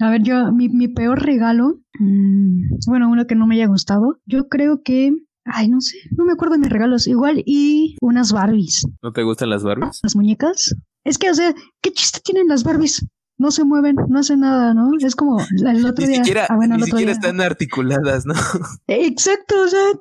[0.00, 4.20] A ver, yo, mi, mi peor regalo, mm, bueno, uno que no me haya gustado,
[4.26, 5.12] yo creo que
[5.44, 7.06] Ay, no sé, no me acuerdo de mis regalos.
[7.06, 8.86] Igual y unas Barbies.
[9.02, 10.00] ¿No te gustan las Barbies?
[10.02, 10.74] Las muñecas.
[11.04, 13.06] Es que, o sea, ¿qué chiste tienen las Barbies?
[13.38, 14.90] No se mueven, no hacen nada, ¿no?
[15.00, 16.24] Es como el otro ni día.
[16.24, 18.34] Siquiera, ah, bueno, ni siquiera están articuladas, ¿no?
[18.86, 19.92] Exacto, o sea,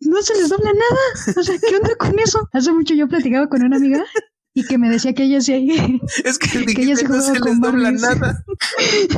[0.00, 1.36] no se les dobla nada.
[1.36, 2.48] O sea, ¿qué onda con eso?
[2.52, 4.04] Hace mucho yo platicaba con una amiga
[4.54, 7.60] y que me decía que ella sí es que, que ella se no se les
[7.60, 8.44] dobla nada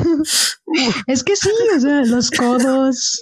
[1.07, 3.21] es que sí o sea los codos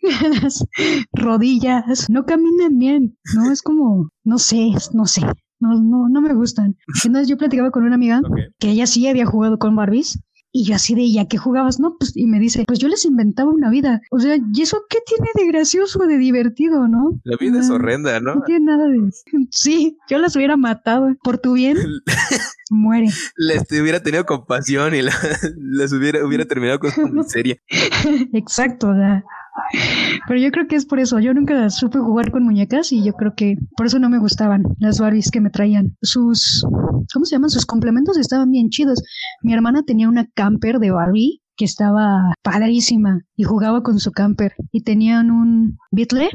[0.42, 0.64] las
[1.12, 3.52] rodillas no caminan bien, ¿no?
[3.52, 5.22] Es como, no sé, no sé,
[5.58, 6.76] no, no, no me gustan.
[7.04, 8.20] Entonces yo platicaba con una amiga
[8.58, 10.18] que ella sí había jugado con Barbies
[10.52, 11.78] y yo así de, ¿ya qué jugabas?
[11.78, 14.00] No, pues, y me dice, pues yo les inventaba una vida.
[14.10, 17.20] O sea, ¿y eso qué tiene de gracioso de divertido, no?
[17.24, 18.36] La vida es horrenda, ¿no?
[18.36, 18.98] No tiene nada de...
[19.50, 21.14] Sí, yo las hubiera matado.
[21.22, 21.76] Por tu bien,
[22.70, 23.08] muere.
[23.36, 25.12] Les hubiera tenido compasión y las
[25.92, 27.56] hubiera, hubiera terminado con su miseria.
[28.32, 28.94] Exacto,
[30.26, 31.18] pero yo creo que es por eso.
[31.18, 34.64] Yo nunca supe jugar con muñecas y yo creo que por eso no me gustaban
[34.78, 35.96] las Barbies que me traían.
[36.02, 36.64] Sus,
[37.12, 37.50] ¿cómo se llaman?
[37.50, 39.02] Sus complementos estaban bien chidos.
[39.42, 44.54] Mi hermana tenía una camper de Barbie que estaba padrísima y jugaba con su camper
[44.72, 46.30] y tenían un Beatle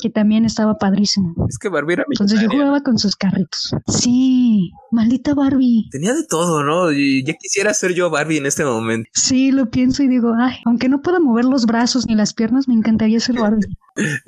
[0.00, 1.34] que también estaba padrísimo.
[1.48, 3.74] Es que Barbie era Entonces yo jugaba con sus carritos.
[3.86, 5.88] Sí, maldita Barbie.
[5.90, 6.92] Tenía de todo, ¿no?
[6.92, 9.10] Y ya quisiera ser yo Barbie en este momento.
[9.12, 12.68] Sí, lo pienso y digo, ay, aunque no pueda mover los brazos ni las piernas,
[12.68, 13.66] me encantaría ser Barbie.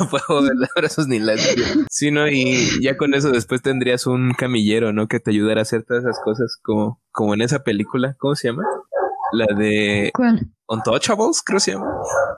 [0.00, 1.86] no puedo mover los brazos ni las piernas.
[1.90, 2.28] Sí, ¿no?
[2.28, 5.08] Y ya con eso después tendrías un camillero, ¿no?
[5.08, 8.16] Que te ayudara a hacer todas esas cosas como, como en esa película.
[8.18, 8.62] ¿Cómo se llama?
[9.32, 10.10] La de...
[10.14, 10.50] ¿Cuál?
[10.68, 11.86] Untouchables, creo que se llama.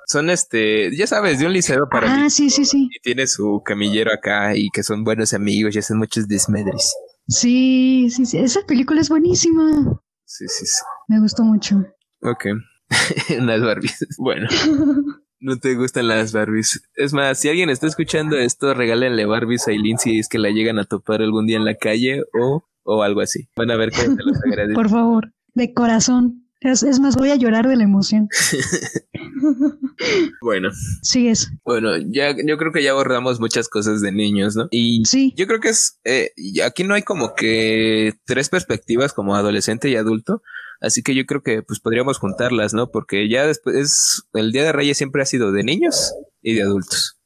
[0.07, 2.25] Son este, ya sabes, de un liceo para.
[2.25, 2.89] Ah, sí, sí, sí.
[2.91, 6.95] Y tiene su camillero acá y que son buenos amigos y hacen muchos desmedres.
[7.27, 8.39] Sí, sí, sí.
[8.39, 10.01] Esa película es buenísima.
[10.25, 10.79] Sí, sí, sí.
[11.09, 11.85] Me gustó mucho.
[12.23, 12.47] Ok.
[13.41, 14.07] Las Barbies.
[14.19, 14.49] Bueno.
[15.43, 16.83] No te gustan las Barbies.
[16.97, 20.51] Es más, si alguien está escuchando esto, regálenle Barbies a Eileen si es que la
[20.51, 23.49] llegan a topar algún día en la calle o, o algo así.
[23.57, 24.75] Van a ver que se los agradece.
[24.75, 26.40] Por favor, de corazón.
[26.61, 28.29] Es, más, voy a llorar de la emoción.
[30.43, 30.69] bueno.
[31.03, 31.51] Sí, es.
[31.65, 34.69] Bueno, ya, yo creo que ya abordamos muchas cosas de niños, ¿no?
[34.71, 35.33] Y sí.
[35.37, 36.33] yo creo que es, eh,
[36.65, 40.43] aquí no hay como que tres perspectivas como adolescente y adulto.
[40.83, 42.91] Así que yo creo que pues podríamos juntarlas, ¿no?
[42.91, 47.20] Porque ya después, el Día de Reyes siempre ha sido de niños y de adultos.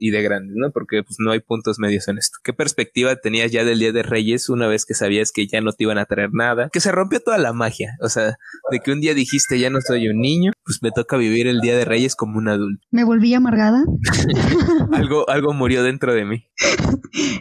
[0.00, 0.70] Y de grandes, ¿no?
[0.70, 2.38] Porque pues no hay puntos medios en esto.
[2.42, 5.72] ¿Qué perspectiva tenías ya del Día de Reyes una vez que sabías que ya no
[5.72, 6.68] te iban a traer nada?
[6.72, 8.36] Que se rompió toda la magia, o sea,
[8.70, 11.60] de que un día dijiste ya no soy un niño, pues me toca vivir el
[11.60, 12.84] Día de Reyes como un adulto.
[12.90, 13.84] Me volví amargada.
[14.92, 16.44] algo, algo murió dentro de mí.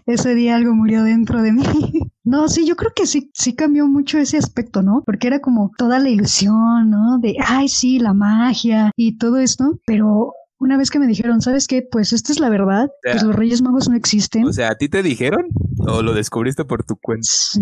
[0.06, 1.64] Ese día algo murió dentro de mí.
[2.24, 5.02] No, sí, yo creo que sí, sí cambió mucho ese aspecto, ¿no?
[5.06, 7.18] Porque era como toda la ilusión, ¿no?
[7.20, 11.68] De, ay, sí, la magia y todo esto, pero una vez que me dijeron, ¿sabes
[11.68, 11.82] qué?
[11.82, 14.46] Pues esta es la verdad, pues los Reyes Magos no existen.
[14.46, 15.48] O sea, ¿a ti te dijeron
[15.80, 17.28] o lo descubriste por tu cuenta?
[17.28, 17.62] Sí,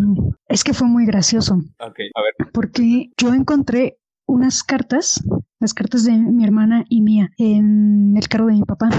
[0.50, 1.56] es que fue muy gracioso.
[1.80, 2.52] Ok, a ver.
[2.52, 5.24] Porque yo encontré unas cartas,
[5.62, 8.90] las cartas de mi hermana y mía, en el carro de mi papá.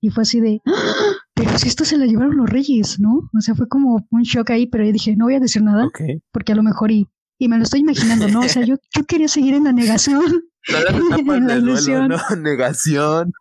[0.00, 0.72] Y fue así de, ¡Ah!
[1.32, 3.30] pero si esto se la llevaron los reyes, ¿no?
[3.32, 5.88] O sea, fue como un shock ahí, pero yo dije, no voy a decir nada,
[6.32, 7.06] porque a lo mejor y,
[7.38, 8.40] y me lo estoy imaginando, ¿no?
[8.40, 10.24] O sea, yo, yo quería seguir en la negación.
[10.68, 12.08] En la ilusión.
[12.08, 13.32] no, negación.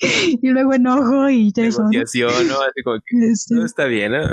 [0.00, 1.82] y luego enojo y eso.
[1.82, 2.54] Negociación, ¿no?
[2.54, 4.22] Así como que este no está bien, ¿no?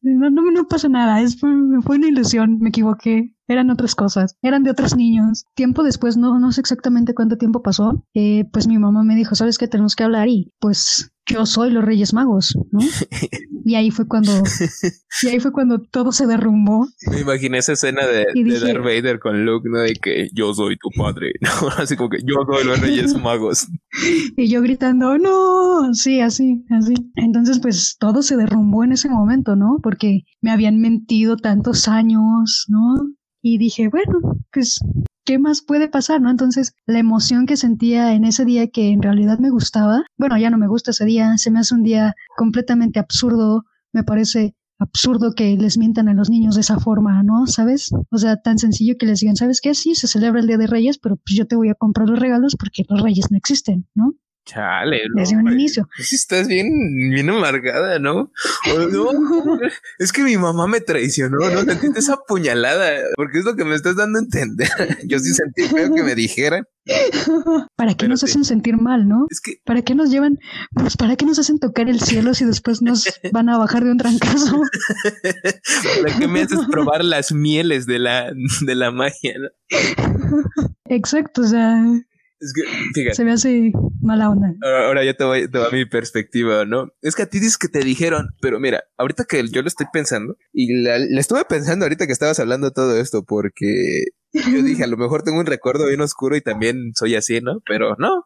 [0.00, 1.50] No, no, no pasa nada, es, fue,
[1.82, 5.44] fue, una ilusión, me equivoqué, eran otras cosas, eran de otros niños.
[5.54, 9.34] Tiempo después, no, no sé exactamente cuánto tiempo pasó, eh, pues mi mamá me dijo,
[9.34, 9.66] ¿sabes qué?
[9.68, 12.80] Tenemos que hablar y pues yo soy los Reyes Magos, ¿no?
[13.64, 14.32] Y ahí fue cuando,
[15.22, 16.88] y ahí fue cuando todo se derrumbó.
[17.10, 18.24] Me imaginé esa escena de,
[18.58, 19.80] Darth Vader con Luke, ¿no?
[19.80, 21.68] De que yo soy tu padre, ¿no?
[21.76, 23.68] Así como que yo soy los Reyes Magos.
[24.38, 26.94] Y yo gritando, no, sí, así, así.
[27.16, 29.80] Entonces, pues todo se derrumbó en ese momento, ¿no?
[29.82, 32.94] Porque me habían mentido tantos años, ¿no?
[33.42, 34.20] Y dije, bueno,
[34.52, 34.80] pues
[35.24, 36.30] ¿qué más puede pasar, no?
[36.30, 40.48] Entonces, la emoción que sentía en ese día que en realidad me gustaba, bueno, ya
[40.48, 45.34] no me gusta ese día, se me hace un día completamente absurdo, me parece absurdo
[45.34, 47.46] que les mientan a los niños de esa forma, ¿no?
[47.46, 47.90] ¿Sabes?
[48.10, 49.74] O sea, tan sencillo que les digan, ¿sabes qué?
[49.74, 52.18] Sí, se celebra el Día de Reyes, pero pues yo te voy a comprar los
[52.18, 54.14] regalos porque los reyes no existen, ¿no?
[54.48, 55.86] Chale, Desde un inicio.
[55.98, 56.70] Estás bien,
[57.10, 58.32] bien amargada, ¿no?
[58.66, 59.58] no
[59.98, 61.64] es que mi mamá me traicionó, ¿no?
[61.64, 64.70] Sentiste esa puñalada, porque es lo que me estás dando a entender.
[65.04, 66.64] Yo sí sentí feo que me dijeran.
[67.76, 69.26] ¿Para qué nos hacen sentir mal, no?
[69.28, 69.60] Es que...
[69.66, 70.38] ¿Para qué nos llevan?
[70.72, 73.90] Pues para qué nos hacen tocar el cielo si después nos van a bajar de
[73.90, 74.62] un trancazo.
[76.02, 78.32] ¿Para qué me haces probar las mieles de la,
[78.62, 79.48] de la magia, no?
[80.86, 81.82] Exacto, o sea,
[82.40, 82.62] es que,
[82.94, 83.16] fíjate.
[83.16, 84.54] Se me hace mala onda.
[84.62, 86.92] Ahora ya te voy, te a mi perspectiva, ¿no?
[87.02, 89.86] Es que a ti dices que te dijeron, pero mira, ahorita que yo lo estoy
[89.92, 94.88] pensando, y la, estuve pensando ahorita que estabas hablando todo esto, porque yo dije, a
[94.88, 97.60] lo mejor tengo un recuerdo bien oscuro y también soy así, ¿no?
[97.66, 98.24] Pero no.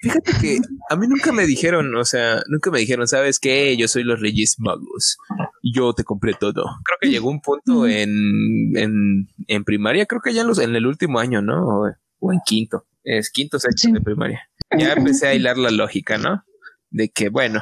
[0.00, 0.58] Fíjate que
[0.90, 3.76] a mí nunca me dijeron, o sea, nunca me dijeron, ¿sabes qué?
[3.78, 5.16] Yo soy los Reyes Magos.
[5.62, 6.64] Yo te compré todo.
[6.84, 10.76] Creo que llegó un punto en, en, en primaria, creo que ya en, los, en
[10.76, 11.82] el último año, ¿no?
[12.18, 14.50] o en quinto es quinto sexto de primaria.
[14.76, 16.44] Ya empecé a hilar la lógica, ¿no?
[16.90, 17.60] De que, bueno,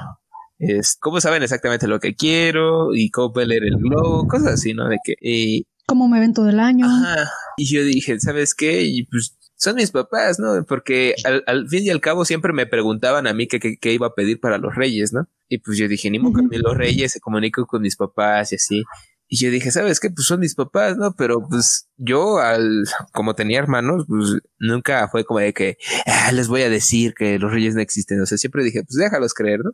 [0.59, 4.75] es cómo saben exactamente lo que quiero y cómo puede leer el globo, cosas así,
[4.75, 4.89] ¿no?
[4.89, 5.15] De que...
[5.21, 6.87] Eh, como un evento del año.
[6.87, 7.29] Ajá.
[7.59, 8.83] Y yo dije, ¿sabes qué?
[8.85, 10.65] Y pues son mis papás, ¿no?
[10.67, 11.15] Porque
[11.47, 14.41] al, fin y al cabo siempre me preguntaban a mí qué, qué, iba a pedir
[14.41, 15.29] para los reyes, ¿no?
[15.49, 18.55] Y pues yo dije, ni modo que los reyes se comunican con mis papás y
[18.57, 18.83] así.
[19.29, 20.11] Y yo dije, ¿sabes qué?
[20.11, 21.15] Pues son mis papás, ¿no?
[21.17, 26.49] Pero pues yo, al, como tenía hermanos, pues nunca fue como de que, ah, les
[26.49, 28.21] voy a decir que los reyes no existen.
[28.21, 29.73] O sea, siempre dije, pues déjalos creer, ¿no?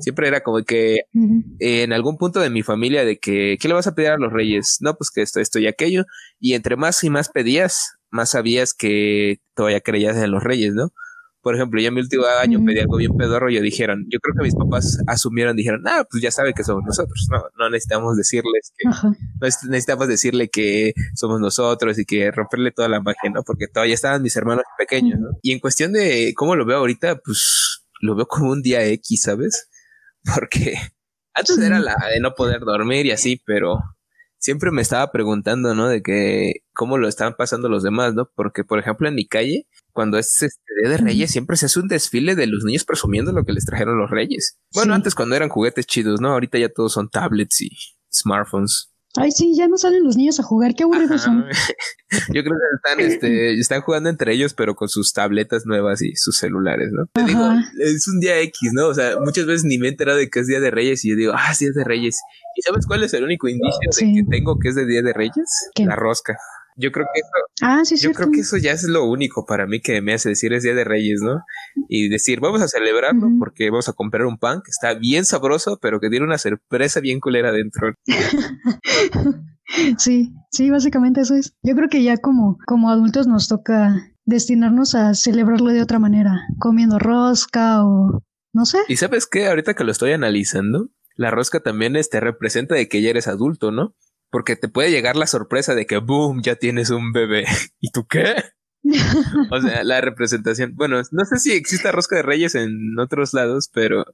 [0.00, 1.00] Siempre era como que
[1.58, 4.32] en algún punto de mi familia de que, ¿qué le vas a pedir a los
[4.32, 4.78] reyes?
[4.80, 6.04] No, pues que esto, esto y aquello.
[6.38, 10.92] Y entre más y más pedías, más sabías que todavía creías en los reyes, ¿no?
[11.42, 14.34] Por ejemplo, ya mi último año pedí algo bien pedorro y yo dijeron, yo creo
[14.36, 18.16] que mis papás asumieron, dijeron, ah, pues ya sabe que somos nosotros, no, no necesitamos
[18.16, 23.42] decirles que, no necesitamos decirle que somos nosotros y que romperle toda la magia, ¿no?
[23.42, 25.30] Porque todavía estaban mis hermanos pequeños, ¿no?
[25.42, 29.22] Y en cuestión de cómo lo veo ahorita, pues lo veo como un día X,
[29.22, 29.68] ¿sabes?
[30.34, 30.74] Porque
[31.34, 33.78] antes era la de no poder dormir y así, pero
[34.38, 35.88] siempre me estaba preguntando, ¿no?
[35.88, 38.30] De que cómo lo estaban pasando los demás, ¿no?
[38.34, 41.80] Porque, por ejemplo, en mi calle, cuando es este Día de Reyes, siempre se hace
[41.80, 44.58] un desfile de los niños presumiendo lo que les trajeron los Reyes.
[44.74, 46.32] Bueno, antes cuando eran juguetes chidos, ¿no?
[46.32, 47.70] Ahorita ya todos son tablets y
[48.12, 48.90] smartphones.
[49.16, 51.44] Ay, sí, ya no salen los niños a jugar, qué aburridos son.
[52.32, 56.14] Yo creo que están, este, están jugando entre ellos, pero con sus tabletas nuevas y
[56.14, 57.06] sus celulares, ¿no?
[57.12, 57.44] Te digo,
[57.80, 58.86] es un día X, ¿no?
[58.86, 61.10] O sea, muchas veces ni me he enterado de que es Día de Reyes y
[61.10, 62.20] yo digo, ah, es Día de Reyes.
[62.56, 65.12] ¿Y sabes cuál es el único indicio de que tengo que es de Día de
[65.12, 65.70] Reyes?
[65.76, 66.36] La rosca.
[66.80, 67.30] Yo creo que eso,
[67.62, 70.30] ah, sí, yo creo que eso ya es lo único para mí que me hace
[70.30, 71.42] decir es Día de Reyes, ¿no?
[71.88, 75.78] Y decir, vamos a celebrarlo porque vamos a comprar un pan que está bien sabroso,
[75.80, 77.94] pero que tiene una sorpresa bien culera dentro.
[79.98, 81.54] sí, sí, básicamente eso es.
[81.62, 86.40] Yo creo que ya como, como adultos nos toca destinarnos a celebrarlo de otra manera,
[86.58, 88.78] comiendo rosca o No sé.
[88.88, 93.02] Y sabes qué, ahorita que lo estoy analizando, la rosca también este representa de que
[93.02, 93.94] ya eres adulto, ¿no?
[94.30, 97.44] Porque te puede llegar la sorpresa de que boom, ya tienes un bebé.
[97.80, 98.34] ¿Y tú qué?
[99.50, 100.74] o sea, la representación.
[100.74, 104.04] Bueno, no sé si existe rosca de reyes en otros lados, pero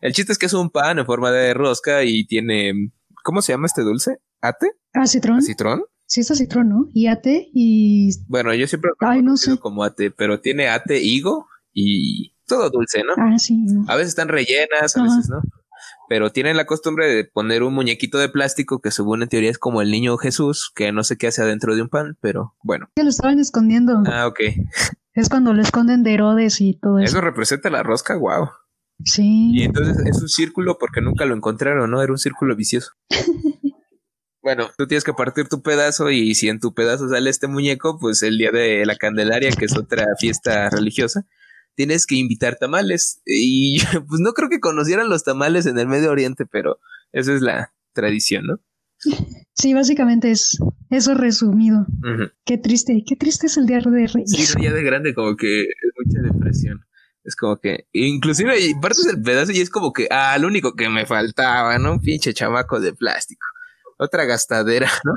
[0.00, 2.92] el chiste es que es un pan en forma de rosca y tiene.
[3.22, 4.18] ¿Cómo se llama este dulce?
[4.40, 4.72] ¿Ate?
[4.94, 5.42] Ah, citrón.
[5.42, 5.82] ¿Citrón?
[6.06, 6.88] Sí, es citrón, ¿no?
[6.92, 8.10] Y ate y.
[8.26, 9.58] Bueno, yo siempre lo Ay, no sé.
[9.58, 13.12] como ate, pero tiene ate, higo y todo dulce, ¿no?
[13.16, 13.56] Ah, sí.
[13.86, 15.02] A veces están rellenas, a Ajá.
[15.16, 15.40] veces no.
[16.10, 19.58] Pero tienen la costumbre de poner un muñequito de plástico que según en teoría es
[19.58, 22.90] como el niño Jesús, que no sé qué hace adentro de un pan, pero bueno.
[22.96, 24.02] Que lo estaban escondiendo.
[24.06, 24.40] Ah, ok.
[25.14, 27.10] Es cuando lo esconden de Herodes y todo eso.
[27.12, 28.48] Eso representa la rosca, wow.
[29.04, 29.52] Sí.
[29.54, 32.02] Y entonces es un círculo porque nunca lo encontraron, ¿no?
[32.02, 32.90] Era un círculo vicioso.
[34.42, 37.98] Bueno, tú tienes que partir tu pedazo y si en tu pedazo sale este muñeco,
[38.00, 41.26] pues el día de la Candelaria, que es otra fiesta religiosa,
[41.74, 43.20] tienes que invitar tamales.
[43.24, 46.78] Y pues no creo que conocieran los tamales en el Medio Oriente, pero
[47.12, 48.60] esa es la tradición, ¿no?
[49.54, 50.58] Sí, básicamente es
[50.90, 51.86] eso resumido.
[52.44, 54.54] Qué triste, qué triste es el día de Sí, Reyes.
[54.56, 55.68] no, ya de grande como que es
[56.04, 56.84] mucha depresión.
[57.24, 60.88] Es como que, inclusive partes del pedazo y es como que, ah, lo único que
[60.88, 61.92] me faltaba, ¿no?
[61.92, 63.46] Un pinche chamaco de plástico.
[64.02, 65.12] Otra gastadera, ¿no?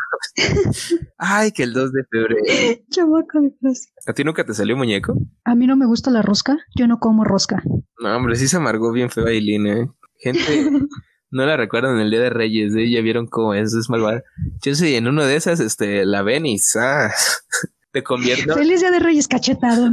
[1.17, 2.41] Ay, que el 2 de febrero.
[2.89, 3.93] Chamaco de plástico.
[4.05, 5.15] ¿A ti nunca te salió muñeco?
[5.45, 7.63] A mí no me gusta la rosca, yo no como rosca.
[7.99, 9.89] No, hombre, sí se amargó bien feo Aileen, ¿eh?
[10.19, 10.41] Gente,
[11.31, 12.91] no la recuerdan el Día de Reyes, ¿eh?
[12.91, 14.21] Ya vieron cómo es, es malvada.
[14.61, 17.45] Yo sí, en uno de esas, este, la ven y ¡zas!
[17.93, 18.55] te convierto.
[18.55, 19.91] Feliz día de Reyes cachetado.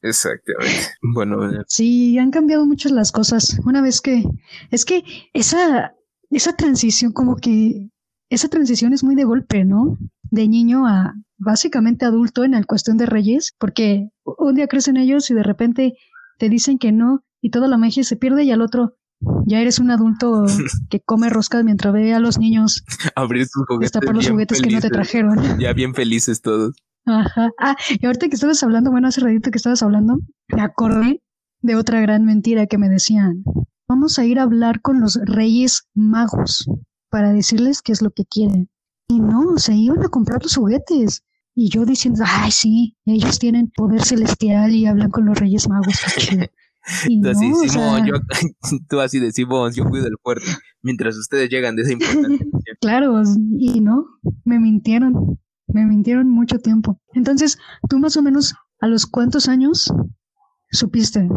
[0.00, 0.88] Exactamente.
[1.02, 3.60] Bueno, eh, Sí, han cambiado mucho las cosas.
[3.64, 4.24] Una vez que
[4.70, 5.04] es que
[5.34, 5.94] esa
[6.36, 7.88] esa transición como que
[8.30, 9.98] esa transición es muy de golpe, ¿no?
[10.30, 15.30] De niño a básicamente adulto en la cuestión de Reyes, porque un día crecen ellos
[15.30, 15.94] y de repente
[16.38, 18.96] te dicen que no y toda la magia se pierde y al otro
[19.46, 20.44] ya eres un adulto
[20.90, 23.92] que come roscas mientras ve a los niños abrir sus juguetes.
[23.92, 25.38] destapar los juguetes que no te trajeron.
[25.60, 26.76] Ya bien felices todos.
[27.04, 27.50] Ajá.
[27.58, 30.18] Ah, y ahorita que estabas hablando, bueno, hace ratito que estabas hablando,
[30.48, 31.20] me acordé
[31.60, 33.44] de otra gran mentira que me decían.
[33.92, 36.66] Vamos a ir a hablar con los reyes magos
[37.10, 38.70] para decirles qué es lo que quieren.
[39.06, 41.24] Y no, se iban a comprar los juguetes.
[41.54, 45.94] Y yo diciendo, ay, sí, ellos tienen poder celestial y hablan con los reyes magos.
[46.14, 46.46] qué chido".
[47.06, 48.14] Y Tú no, así, o Simón, sea, yo,
[48.88, 50.46] tú así de Simón, yo cuido el fuerte.
[50.80, 52.46] Mientras ustedes llegan de esa importante
[52.80, 53.22] claro,
[53.58, 54.06] y no,
[54.46, 56.98] me mintieron, me mintieron mucho tiempo.
[57.12, 57.58] Entonces,
[57.90, 59.92] tú más o menos, ¿a los cuántos años
[60.70, 61.28] supiste?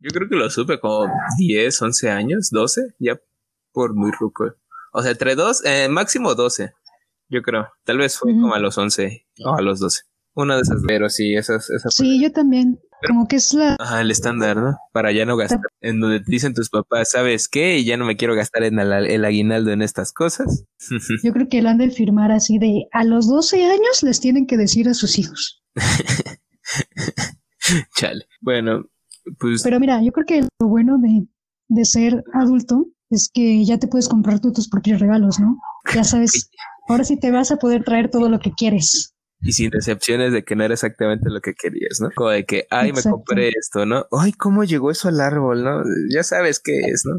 [0.00, 3.20] Yo creo que lo supe como 10, 11 años, 12, ya
[3.72, 4.54] por muy ruco.
[4.92, 6.72] O sea, entre dos, eh, máximo 12,
[7.28, 7.68] yo creo.
[7.84, 10.02] Tal vez fue como a los 11 o a los 12.
[10.34, 10.82] Una de esas.
[10.86, 12.80] Pero sí, esas, esa fue Sí, yo también.
[13.06, 13.76] Como que es la...
[13.78, 14.76] Ajá, el estándar, ¿no?
[14.92, 15.60] Para ya no gastar.
[15.80, 17.78] En donde te dicen tus papás, ¿sabes qué?
[17.78, 20.66] Y ya no me quiero gastar en el, el aguinaldo en estas cosas.
[21.24, 24.46] Yo creo que lo han de firmar así de a los 12 años les tienen
[24.46, 25.62] que decir a sus hijos.
[27.96, 28.26] Chale.
[28.40, 28.84] Bueno,
[29.38, 31.26] pues Pero mira, yo creo que lo bueno de,
[31.68, 35.58] de ser adulto es que ya te puedes comprar tú tus propios regalos, ¿no?
[35.94, 36.50] Ya sabes,
[36.88, 39.14] ahora sí te vas a poder traer todo lo que quieres.
[39.42, 42.10] y sin decepciones de que no era exactamente lo que querías, ¿no?
[42.14, 43.08] Como de que, ay, Exacto.
[43.08, 44.04] me compré esto, ¿no?
[44.12, 45.82] Ay, ¿cómo llegó eso al árbol, no?
[46.14, 47.18] Ya sabes qué es, ¿no?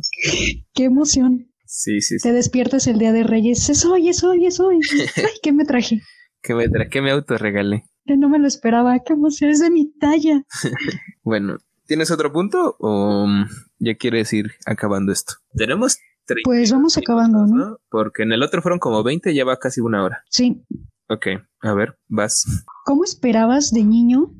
[0.73, 1.47] ¡Qué emoción!
[1.65, 2.27] Sí, sí, sí.
[2.27, 3.69] Te despiertas el día de Reyes.
[3.69, 4.79] Es hoy, es hoy, es hoy.
[5.15, 6.01] Ay, ¿qué me traje?
[6.43, 7.85] Que me, tra que me autorregalé.
[8.05, 8.99] Que no me lo esperaba.
[8.99, 9.49] ¡Qué emoción!
[9.51, 10.43] Es de mi talla.
[11.23, 11.57] Bueno,
[11.91, 15.33] ¿tienes otro punto o mm, ya quieres ir acabando esto?
[15.53, 17.55] Tenemos 30 Pues vamos acabando, ¿no?
[17.55, 17.77] ¿no?
[17.89, 20.23] Porque en el otro fueron como 20 y ya va casi una hora.
[20.29, 20.63] Sí.
[21.09, 21.27] Ok,
[21.59, 22.63] a ver, vas.
[22.85, 24.31] ¿Cómo esperabas de niño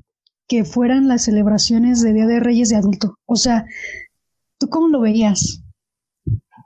[0.47, 3.16] que fueran las celebraciones de Día de Reyes de adulto?
[3.26, 3.66] O sea,
[4.58, 5.62] ¿tú cómo lo veías?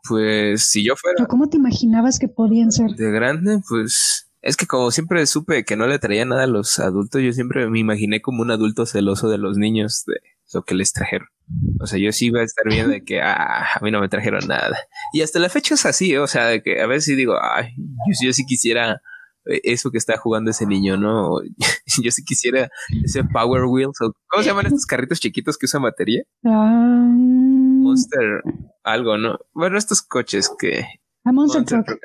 [0.07, 2.91] Pues si yo fuera ¿O cómo te imaginabas que podían ser?
[2.91, 6.77] de grande, pues es que como siempre supe que no le traía nada a los
[6.77, 10.21] adultos, yo siempre me imaginé como un adulto celoso de los niños de
[10.55, 11.27] lo que les trajeron.
[11.79, 14.09] O sea, yo sí iba a estar viendo de que ah, a mí no me
[14.09, 14.77] trajeron nada.
[15.13, 18.27] Y hasta la fecha es así, o sea, de que a veces digo, ay, yo,
[18.27, 19.01] yo sí quisiera
[19.45, 21.39] eh, eso que está jugando ese niño, ¿no?
[22.03, 22.69] Yo sí quisiera
[23.03, 26.23] ese Power Wheels, o ¿cómo se llaman estos carritos chiquitos que usan batería?
[26.43, 28.41] Ah, Monster,
[28.83, 29.37] algo, ¿no?
[29.53, 30.85] Bueno, estos coches que
[31.23, 31.99] a Monster Monster Truck.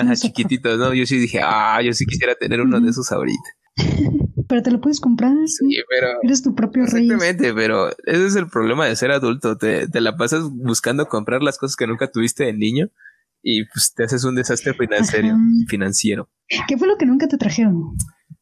[0.00, 0.94] Ajá, chiquititos, ¿no?
[0.94, 3.50] Yo sí dije, ah, yo sí quisiera tener uno de esos ahorita.
[4.48, 5.32] Pero te lo puedes comprar.
[5.46, 7.04] Sí, pero Eres tu propio rey.
[7.04, 9.56] exactamente, pero ese es el problema de ser adulto.
[9.56, 12.88] Te, te la pasas buscando comprar las cosas que nunca tuviste de niño
[13.42, 15.28] y pues te haces un desastre financiero.
[15.28, 15.38] Ajá.
[15.68, 16.28] financiero.
[16.68, 17.96] ¿Qué fue lo que nunca te trajeron?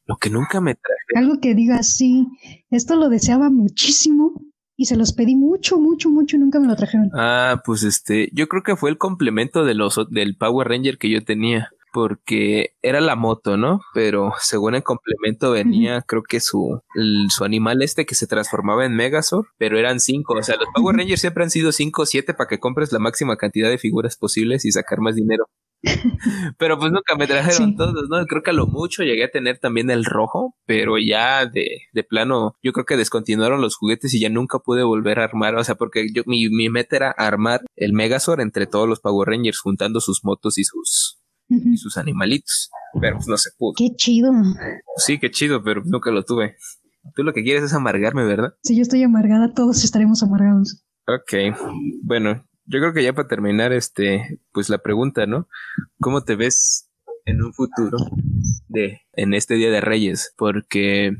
[0.06, 1.24] Lo que nunca me traje.
[1.24, 2.26] Algo que digas, sí,
[2.70, 4.34] esto lo deseaba muchísimo
[4.76, 7.10] y se los pedí mucho, mucho, mucho y nunca me lo trajeron.
[7.14, 11.10] Ah, pues este, yo creo que fue el complemento de los, del Power Ranger que
[11.10, 13.80] yo tenía porque era la moto, ¿no?
[13.94, 16.80] Pero según el complemento venía, creo que su,
[17.28, 20.34] su animal este que se transformaba en Megazord, pero eran cinco.
[20.34, 22.98] O sea, los Power Rangers siempre han sido cinco o siete para que compres la
[22.98, 25.46] máxima cantidad de figuras posibles y sacar más dinero.
[26.58, 28.26] pero pues nunca me trajeron todos, ¿no?
[28.26, 32.02] Creo que a lo mucho llegué a tener también el rojo, pero ya de, de
[32.02, 35.62] plano, yo creo que descontinuaron los juguetes y ya nunca pude volver a armar, o
[35.62, 39.60] sea, porque yo, mi, mi meta era armar el Megazord entre todos los Power Rangers,
[39.60, 41.20] juntando sus motos y sus,
[41.64, 42.70] y sus animalitos.
[43.00, 43.72] Pero pues no se pudo.
[43.76, 44.32] Qué chido.
[44.96, 46.56] Sí, qué chido, pero nunca lo tuve.
[47.14, 48.54] Tú lo que quieres es amargarme, ¿verdad?
[48.62, 50.84] Si yo estoy amargada, todos estaremos amargados.
[51.06, 51.56] Ok.
[52.02, 55.48] Bueno, yo creo que ya para terminar, este, pues la pregunta, ¿no?
[56.00, 56.90] ¿Cómo te ves
[57.26, 57.98] en un futuro
[58.68, 60.32] de, en este Día de Reyes?
[60.36, 61.12] Porque,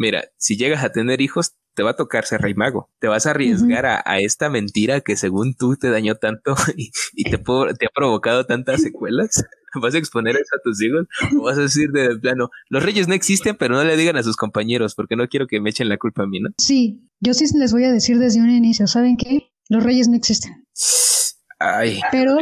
[0.00, 2.88] mira, si llegas a tener hijos, te va a tocar ser rey mago.
[3.00, 6.90] Te vas a arriesgar a, esta mentira que según tú te dañó tanto y,
[7.24, 9.44] te, te ha provocado tantas secuelas.
[9.80, 11.06] ¿Vas a exponer eso a tus hijos?
[11.38, 14.22] ¿O vas a decir de plano, los reyes no existen, pero no le digan a
[14.22, 16.48] sus compañeros porque no quiero que me echen la culpa a mí, ¿no?
[16.58, 19.52] Sí, yo sí les voy a decir desde un inicio, ¿saben qué?
[19.68, 20.66] Los reyes no existen.
[21.60, 22.38] Ay, pero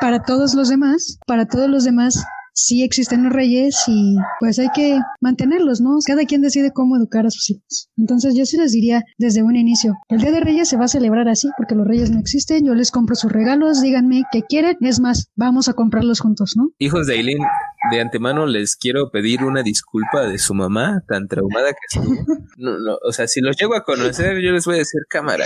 [0.00, 2.22] para todos los demás, para todos los demás,
[2.58, 5.98] sí existen los reyes y pues hay que mantenerlos, ¿no?
[6.04, 7.88] Cada quien decide cómo educar a sus hijos.
[7.96, 10.88] Entonces yo sí les diría desde un inicio, el Día de Reyes se va a
[10.88, 14.76] celebrar así porque los reyes no existen, yo les compro sus regalos, díganme qué quieren,
[14.80, 16.70] es más, vamos a comprarlos juntos, ¿no?
[16.78, 17.38] Hijos de Aileen,
[17.92, 22.16] de antemano les quiero pedir una disculpa de su mamá, tan traumada que estuvo.
[22.58, 25.44] No, no, o sea, si los llego a conocer, yo les voy a decir cámara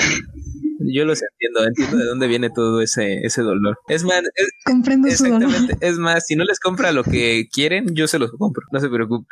[0.92, 3.78] yo los entiendo, entiendo de dónde viene todo ese, ese dolor.
[3.88, 4.22] Es más,
[4.64, 5.50] comprendo su dolor.
[5.80, 8.88] Es más, si no les compra lo que quieren, yo se los compro, no se
[8.88, 9.26] preocupen.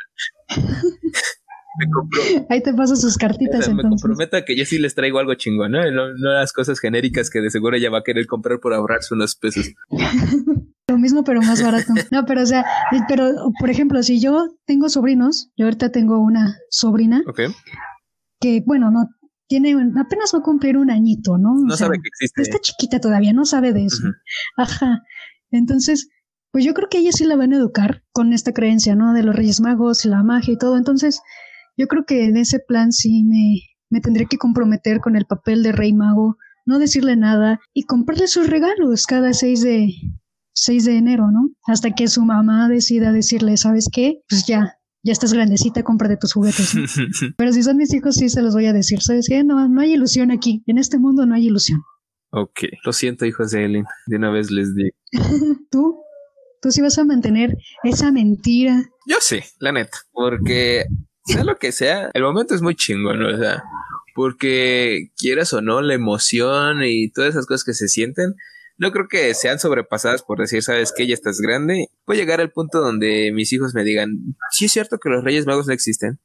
[1.79, 2.21] me compro.
[2.49, 3.71] Ahí te paso sus cartitas.
[3.73, 5.91] me comprometo a que yo sí les traigo algo chingón, ¿no?
[5.91, 6.13] ¿no?
[6.15, 9.71] las cosas genéricas que de seguro ella va a querer comprar por ahorrarse unos pesos.
[10.87, 11.93] Lo mismo, pero más barato.
[12.11, 12.65] No, pero o sea,
[13.07, 17.23] pero por ejemplo, si yo tengo sobrinos, yo ahorita tengo una sobrina.
[18.41, 19.07] Que, bueno, no,
[19.51, 21.53] tiene, apenas va a cumplir un añito, ¿no?
[21.53, 22.41] no sabe que existe.
[22.41, 24.01] Está chiquita todavía, no sabe de eso.
[24.55, 25.03] Ajá.
[25.51, 26.07] Entonces,
[26.53, 29.13] pues yo creo que ella sí la van a educar con esta creencia, ¿no?
[29.13, 30.77] De los Reyes Magos, la magia y todo.
[30.77, 31.19] Entonces,
[31.75, 35.63] yo creo que en ese plan sí me, me tendré que comprometer con el papel
[35.63, 39.93] de Rey Mago, no decirle nada y comprarle sus regalos cada 6 de,
[40.53, 41.49] 6 de enero, ¿no?
[41.67, 44.21] Hasta que su mamá decida decirle, ¿sabes qué?
[44.29, 46.73] Pues ya, ya estás grandecita, cómprate tus juguetes.
[47.37, 49.01] Pero si son mis hijos, sí se los voy a decir.
[49.01, 49.43] ¿Sabes qué?
[49.43, 50.63] No, no hay ilusión aquí.
[50.67, 51.81] En este mundo no hay ilusión.
[52.31, 53.85] Ok, lo siento, hijos de Ellen.
[54.07, 54.95] De una vez les digo.
[55.71, 56.01] ¿Tú?
[56.61, 58.83] ¿Tú sí vas a mantener esa mentira?
[59.07, 59.97] Yo sí, la neta.
[60.11, 60.85] Porque,
[61.25, 63.29] sea lo que sea, el momento es muy chingón, ¿no?
[63.29, 63.63] O sea,
[64.13, 68.35] porque quieras o no, la emoción y todas esas cosas que se sienten,
[68.81, 71.89] no creo que sean sobrepasadas por decir, sabes que ya estás grande.
[72.07, 75.45] A llegar al punto donde mis hijos me digan, sí es cierto que los Reyes
[75.45, 76.19] Magos no existen.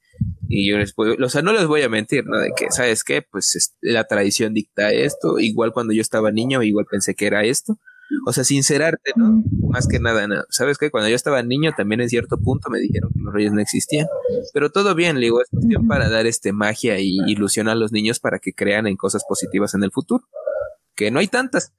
[0.48, 2.38] Y yo les puedo, o sea, no les voy a mentir, ¿no?
[2.38, 3.20] De que, ¿sabes qué?
[3.20, 5.38] Pues la tradición dicta esto.
[5.38, 7.78] Igual cuando yo estaba niño, igual pensé que era esto.
[8.26, 9.44] O sea, sincerarte, ¿no?
[9.68, 10.36] Más que nada, ¿no?
[10.48, 10.90] ¿sabes qué?
[10.90, 14.06] Cuando yo estaba niño, también en cierto punto me dijeron que los reyes no existían.
[14.54, 18.18] Pero todo bien, digo, es cuestión para dar este magia y ilusión a los niños
[18.18, 20.24] para que crean en cosas positivas en el futuro
[20.96, 21.72] que no hay tantas,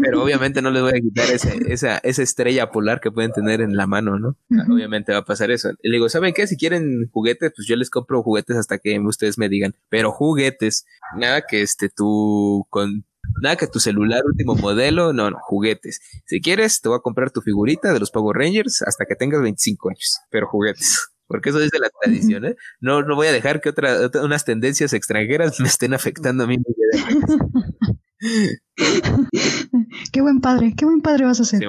[0.00, 3.76] pero, obviamente no les voy a quitar esa, esa estrella polar que pueden tener en
[3.76, 4.36] la mano, ¿no?
[4.72, 5.70] Obviamente va a pasar eso.
[5.82, 6.46] Y le digo, ¿saben qué?
[6.46, 10.84] Si quieren juguetes, pues yo les compro juguetes hasta que ustedes me digan, pero juguetes,
[11.16, 13.04] nada que este tú con
[13.40, 16.00] Nada que tu celular último modelo, no, no, juguetes.
[16.26, 19.40] Si quieres, te voy a comprar tu figurita de los Power Rangers hasta que tengas
[19.40, 21.08] 25 años, pero juguetes.
[21.28, 22.56] Porque eso es de la tradición, ¿eh?
[22.80, 26.58] No, no voy a dejar que otra, unas tendencias extranjeras me estén afectando a mí.
[30.12, 31.60] qué buen padre, qué buen padre vas a ser.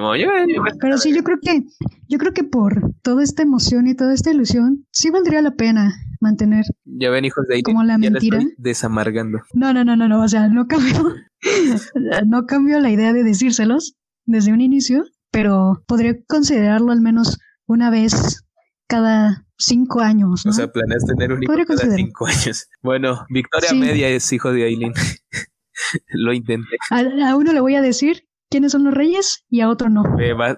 [0.80, 1.64] Pero sí, yo creo que,
[2.08, 5.94] yo creo que por toda esta emoción y toda esta ilusión, sí valdría la pena
[6.20, 6.64] mantener.
[6.84, 7.62] Ya ven, hijos de ahí.
[7.62, 8.40] Como la mentira.
[8.56, 9.40] desamargando.
[9.52, 10.22] No, no, no, no, no.
[10.22, 11.14] O sea, no cambio,
[12.26, 13.94] no cambio la idea de decírselos
[14.24, 18.44] desde un inicio, pero podría considerarlo al menos una vez
[18.86, 20.46] cada cinco años.
[20.46, 22.68] O sea, planeas tener un hijo cada cinco años.
[22.82, 24.92] Bueno, Victoria Media es hijo de Aileen.
[26.08, 26.76] Lo intenté.
[26.90, 30.02] A, uno le voy a decir quiénes son los reyes y a otro no.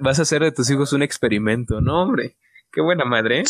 [0.01, 2.37] vas a hacer de tus hijos un experimento, ¿no, hombre?
[2.73, 3.41] Qué buena madre.
[3.41, 3.45] ¿eh?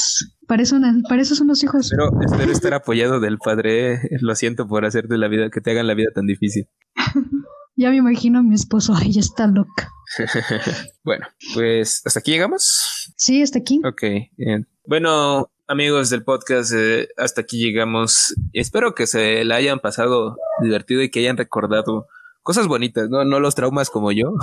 [0.47, 0.77] Para eso,
[1.09, 1.91] para eso son los hijos.
[1.91, 3.95] Pero espero estar apoyado del padre.
[3.95, 4.01] ¿eh?
[4.21, 6.69] Lo siento por hacerte la vida, que te hagan la vida tan difícil.
[7.77, 8.95] ya me imagino a mi esposo.
[8.95, 9.91] Ay, ya está loca.
[11.05, 13.13] bueno, pues hasta aquí llegamos.
[13.17, 13.81] Sí, hasta aquí.
[13.85, 14.03] Ok,
[14.37, 14.69] bien.
[14.87, 18.35] Bueno, amigos del podcast, eh, hasta aquí llegamos.
[18.53, 22.07] Espero que se la hayan pasado divertido y que hayan recordado
[22.43, 23.25] cosas bonitas, ¿no?
[23.25, 24.35] No los traumas como yo.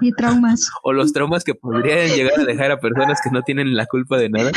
[0.00, 0.68] Y traumas.
[0.82, 4.18] o los traumas que podrían llegar a dejar a personas que no tienen la culpa
[4.18, 4.50] de nada.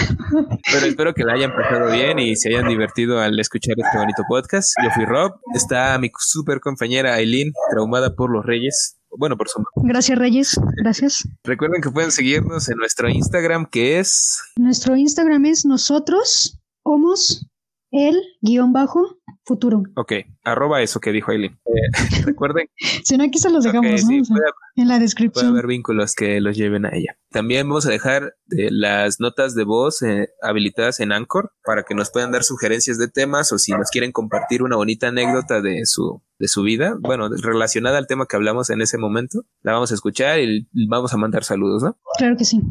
[0.72, 4.24] Pero espero que la hayan pasado bien y se hayan divertido al escuchar este bonito
[4.28, 4.74] podcast.
[4.84, 8.99] Yo fui Rob, está mi super compañera Aileen, traumada por los Reyes.
[9.18, 10.60] Bueno, por su Gracias, Reyes.
[10.78, 11.28] Gracias.
[11.44, 14.40] Recuerden que pueden seguirnos en nuestro Instagram, que es.
[14.56, 17.50] Nuestro Instagram es nosotros, homos,
[17.92, 19.82] el guion bajo futuro.
[19.96, 21.60] Ok, arroba eso que dijo Aileen.
[21.66, 21.82] Eh,
[22.26, 22.68] recuerden.
[23.04, 24.38] si no, aquí se los dejamos, ¿no?
[24.76, 25.48] en la descripción.
[25.48, 27.18] Puede haber vínculos que los lleven a ella.
[27.32, 31.96] También vamos a dejar eh, las notas de voz eh, habilitadas en Anchor para que
[31.96, 35.86] nos puedan dar sugerencias de temas o si nos quieren compartir una bonita anécdota de
[35.86, 39.92] su de su vida, bueno, relacionada al tema que hablamos en ese momento, la vamos
[39.92, 41.98] a escuchar y vamos a mandar saludos, ¿no?
[42.18, 42.62] Claro que sí.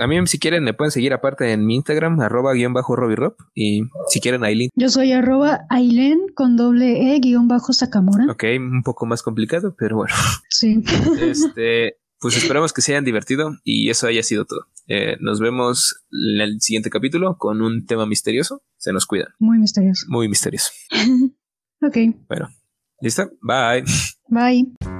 [0.00, 3.36] a mí, si quieren, me pueden seguir aparte en mi Instagram, arroba guion bajo Rob,
[3.54, 4.70] y si quieren, Aileen.
[4.74, 8.26] Yo soy arroba Aileen con doble E guion bajo Sakamura.
[8.30, 10.14] Ok, un poco más complicado, pero bueno.
[10.48, 10.82] Sí.
[11.20, 14.66] Este, pues esperamos que se hayan divertido y eso haya sido todo.
[14.88, 18.62] Eh, nos vemos en el siguiente capítulo con un tema misterioso.
[18.76, 19.28] Se nos cuidan.
[19.38, 20.06] Muy misterioso.
[20.08, 20.70] Muy misterioso.
[21.82, 21.96] ok.
[22.28, 22.48] Bueno,
[23.00, 23.30] ¿listo?
[23.42, 23.84] Bye.
[24.28, 24.95] Bye.